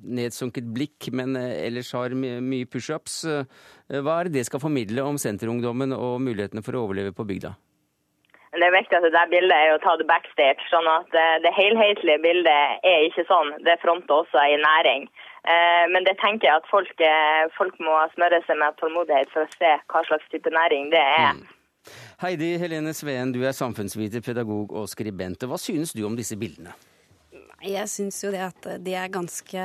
[0.00, 3.22] nedsunket blikk, men eh, ellers har mye pushups.
[3.28, 7.26] Eh, Hva er det det skal formidle om senterungdommen og mulighetene for å overleve på
[7.28, 7.54] bygda?
[8.50, 11.14] Men Det er viktig at det der bildet er å ta det backstage, sånn at
[11.14, 13.54] eh, det helhetlige bildet er ikke sånn.
[13.66, 15.10] Det fronter også i næring.
[15.44, 19.46] Eh, Men det tenker jeg at folk, eh, folk må smøre seg med tålmodighet for
[19.46, 21.40] å se hva slags type næring det er.
[22.20, 25.46] Heidi Helene Sveen, du er samfunnsviter, pedagog og skribent.
[25.48, 26.74] Hva synes du om disse bildene?
[27.64, 29.64] Jeg synes jo det at de er ganske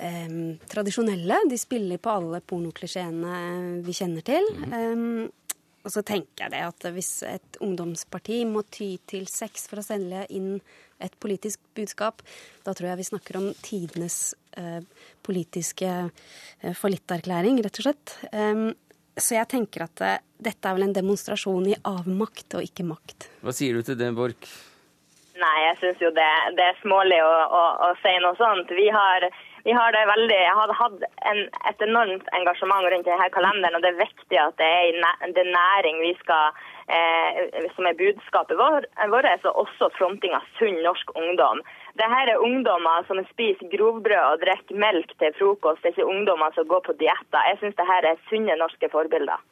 [0.00, 0.36] eh,
[0.68, 1.40] tradisjonelle.
[1.48, 4.44] De spiller på alle pornoklisjeene vi kjenner til.
[4.68, 5.28] Eh,
[5.80, 9.84] og så tenker jeg det at hvis et ungdomsparti må ty til sex for å
[9.84, 10.58] selge inn
[11.00, 12.20] et politisk budskap,
[12.66, 14.34] da tror jeg vi snakker om tidenes
[15.22, 15.90] politiske
[16.62, 18.16] eh, fallitterklæring, rett og slett.
[18.32, 18.64] Eh,
[19.20, 23.28] så jeg tenker at eh, dette er vel en demonstrasjon i avmakt og ikke makt.
[23.44, 24.50] Hva sier du til det, Borch?
[25.40, 28.68] Nei, jeg syns jo det, det er smålig å, å, å si noe sånt.
[28.76, 29.24] Vi har,
[29.64, 31.40] vi har det veldig, jeg har hatt en,
[31.70, 35.32] et enormt engasjement rundt denne kalenderen, og det er viktig at det er, den næ-
[35.38, 36.52] det næring vi skal,
[36.92, 37.40] eh,
[37.72, 38.84] som er budskapet vår,
[39.14, 41.64] vårt, og også fronting av sunn norsk ungdom.
[41.98, 45.82] Dette er ungdommer som spiser grovbrød og drikker melk til frokost.
[45.82, 47.48] Det er ikke ungdommer som går på dietter.
[47.50, 49.42] Jeg syns dette er sunne norske forbilder.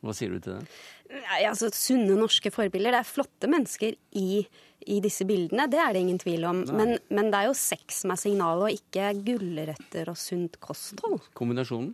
[0.00, 0.78] Hva sier du til det?
[1.10, 2.94] Nei, altså Sunne norske forbilder.
[2.94, 4.44] Det er flotte mennesker i,
[4.86, 6.62] i disse bildene, det er det ingen tvil om.
[6.76, 11.20] Men, men det er jo sex som er signalet, og ikke gulrøtter og sunt kosthold.
[11.36, 11.92] Kombinasjonen?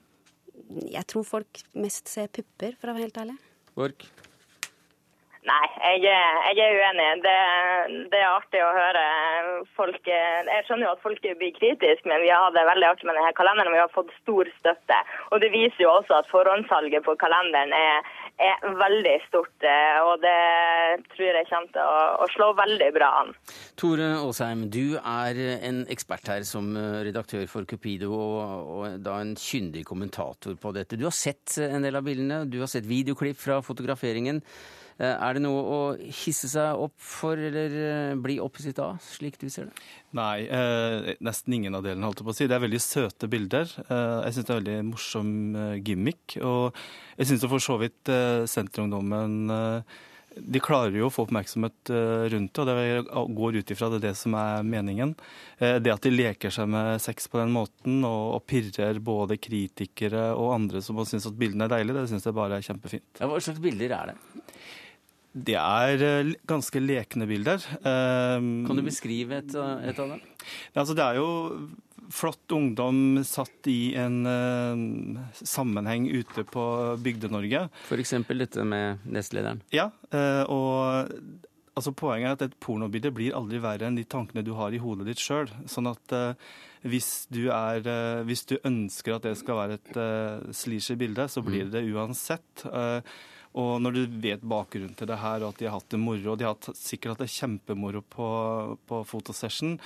[0.91, 3.37] Jeg tror folk mest ser pupper, for å være helt ærlig.
[3.77, 4.07] Borch?
[5.47, 5.67] Nei,
[6.03, 6.23] jeg,
[6.59, 7.05] jeg er uenig.
[7.23, 7.35] Det,
[8.11, 9.03] det er artig å høre
[9.77, 13.07] folk Jeg skjønner jo at folk blir kritiske, men vi har hatt det veldig artig
[13.07, 13.75] med denne kalenderen.
[13.77, 14.97] Vi har fått stor støtte.
[15.31, 18.09] Og det viser jo også at forhåndssalget på kalenderen er,
[18.43, 19.55] er veldig stort.
[19.63, 20.35] eh, Og det
[21.15, 23.31] tror jeg kommer til å, å slå veldig bra an.
[23.79, 25.39] Tore Aasheim, du er
[25.69, 30.75] en ekspert her som eh, redaktør for Cupido, og, og da en kyndig kommentator på
[30.75, 30.99] dette.
[30.99, 34.43] Du har sett en del av bildene, du har sett videoklipp fra fotograferingen.
[34.99, 39.37] Eh, Er det noe å hisse seg opp for, eller eh, bli opphisset av, slik
[39.43, 39.85] du ser det?
[40.17, 42.49] Nei, eh, nesten ingen av delene, holdt jeg på å si.
[42.49, 43.69] Det er veldig søte bilder.
[43.91, 45.31] Eh, jeg syns det er veldig morsom
[45.61, 46.39] eh, gimmick.
[46.41, 46.77] Og
[47.19, 49.51] jeg syns for så vidt eh, Senterungdommen
[50.37, 51.89] de klarer jo å få oppmerksomhet
[52.29, 52.73] rundt det,
[53.09, 55.15] og det går ut ifra det, det som er meningen.
[55.57, 59.39] Eh, Det at de leker seg med sex på den måten og, og pirrer både
[59.41, 63.09] kritikere og andre som syns at bildene er deilige, det syns jeg bare er kjempefint.
[63.21, 64.19] Ja, hva slags bilder er det?
[65.37, 67.61] Det er eh, ganske lekne bilder.
[67.77, 70.23] Eh, Kan du beskrive et, av- et av dem?
[70.73, 71.29] Ja, altså det er jo
[72.15, 76.63] flott ungdom satt i en uh, sammenheng ute på
[77.03, 77.65] Bygde-Norge.
[77.99, 79.61] Eksempel dette med nestlederen.
[79.75, 81.11] Ja, Uh, og
[81.77, 84.79] altså poenget er at et pornobilde blir aldri verre enn de tankene du har i
[84.81, 85.51] hodet ditt sjøl.
[85.69, 86.39] Sånn at uh,
[86.87, 91.43] hvis, du er, eh, hvis du ønsker at det skal være et uh, bilde, så
[91.43, 92.63] blir det det uansett.
[92.71, 93.01] Eh,
[93.57, 96.35] og når du vet bakgrunnen til det her, og at de har hatt det moro,
[96.35, 98.29] og de har sikkert hatt det kjempemoro på,
[98.85, 99.79] på fotosession,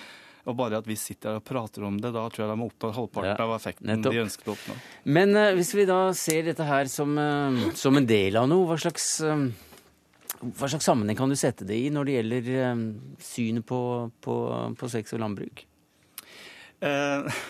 [0.48, 2.66] og bare at vi sitter her og prater om det, da tror jeg de har
[2.66, 4.16] oppnådd halvparten Ja, av effekten nettopp.
[4.16, 4.76] de ønsket å oppnå.
[5.16, 8.66] Men uh, hvis vi da ser dette her som, uh, som en del av noe,
[8.70, 9.46] hva slags, uh,
[10.40, 12.84] hva slags sammenheng kan du sette det i når det gjelder
[13.22, 13.80] synet på,
[14.24, 14.36] på,
[14.80, 15.66] på sex og landbruk?
[16.80, 17.40] Eh,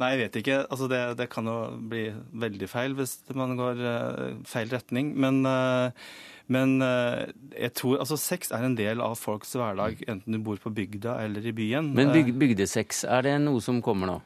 [0.00, 0.58] nei, jeg vet ikke.
[0.66, 1.56] Altså, det, det kan jo
[1.92, 2.08] bli
[2.44, 5.12] veldig feil hvis man går eh, feil retning.
[5.20, 6.10] Men, eh,
[6.52, 10.60] men eh, jeg tror altså sex er en del av folks hverdag, enten du bor
[10.60, 11.92] på bygda eller i byen.
[11.96, 14.20] Men byg, bygdesex, er det noe som kommer nå?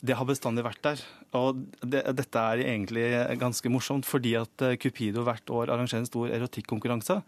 [0.00, 1.00] det har bestandig vært der.
[1.36, 3.02] Og det, dette er egentlig
[3.36, 7.18] ganske morsomt, fordi at Cupido hvert år arrangerer en stor erotikkonkurranse.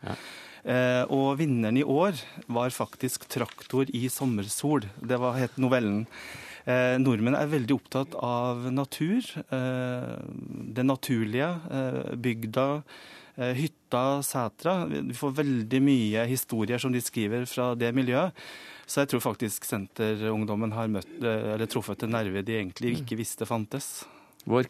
[0.63, 2.15] Eh, og vinneren i år
[2.47, 4.87] var faktisk 'Traktor i sommersol'.
[5.03, 6.07] Det var het novellen.
[6.63, 9.25] Eh, nordmenn er veldig opptatt av natur.
[9.51, 10.13] Eh,
[10.77, 11.49] det naturlige.
[11.71, 12.69] Eh, bygda.
[13.37, 14.87] Eh, hytta, setra.
[14.87, 18.33] Vi får veldig mye historier som de skriver fra det miljøet.
[18.87, 23.17] Så jeg tror faktisk Senterungdommen har møtt, eh, eller truffet en nerve de egentlig ikke
[23.17, 24.05] visste fantes.
[24.45, 24.69] Borch?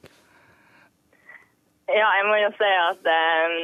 [1.91, 3.55] Ja, jeg må jo si at eh,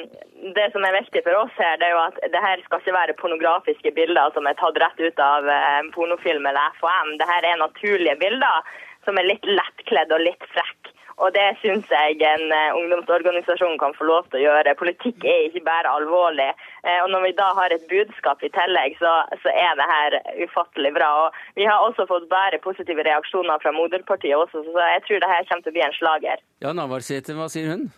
[0.56, 2.96] Det som er viktig for oss her, det er jo at det her skal ikke
[2.96, 7.16] være pornografiske bilder som er tatt rett ut av eh, pornofilm eller FHM.
[7.20, 8.70] Det her er naturlige bilder
[9.06, 10.92] som er litt lettkledd og litt frekk.
[11.18, 14.76] Og det syns jeg en eh, ungdomsorganisasjon kan få lov til å gjøre.
[14.78, 16.50] Politikk er ikke bare alvorlig.
[16.84, 20.18] Eh, og når vi da har et budskap i tillegg, så, så er det her
[20.46, 21.10] ufattelig bra.
[21.24, 25.32] Og vi har også fått bare positive reaksjoner fra moderpartiet også, så jeg tror det
[25.32, 26.44] her kommer til å bli en slager.
[26.62, 27.88] Ja, Navarsete, hva sier hun?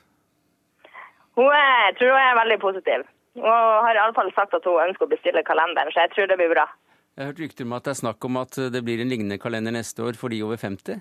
[1.40, 3.04] Hun er, jeg tror hun er veldig positiv.
[3.40, 6.28] Og har i alle fall sagt at hun ønsker å bestille kalenderen, så jeg tror
[6.28, 6.66] det blir bra.
[7.16, 9.38] Jeg har hørt rykter om at det er snakk om at det blir en lignende
[9.40, 11.00] kalender neste år for de over 50?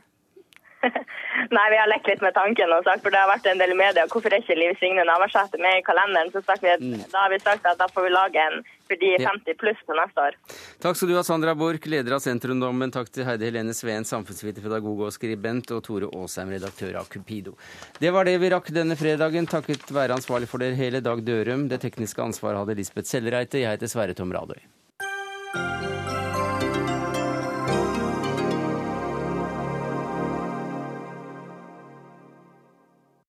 [1.50, 3.74] Nei, vi har lekt litt med tanken og sagt, for det har vært en del
[3.74, 4.06] i media.
[4.12, 6.30] Hvorfor er ikke Liv Signe Navarsete med i kalenderen?
[6.34, 7.02] Så sagt vi Mm.
[7.12, 9.98] Da har vi sagt at da får vi lage en for de 50 pluss til
[9.98, 10.38] neste år.
[10.82, 12.94] Takk skal du ha, Sandra Borch, leder av Sentrumdommen.
[12.94, 17.58] Takk til Heidi Helene Sveen, samfunnsviter, pedagog og skribent, og Tore Aasheim, redaktør av Cupido.
[18.00, 21.68] Det var det vi rakk denne fredagen, takket være ansvarlig for det hele Dag Dørum.
[21.70, 23.62] Det tekniske ansvaret hadde Lisbeth Sellereite.
[23.66, 24.79] Jeg heter Sverre Tom Radøy.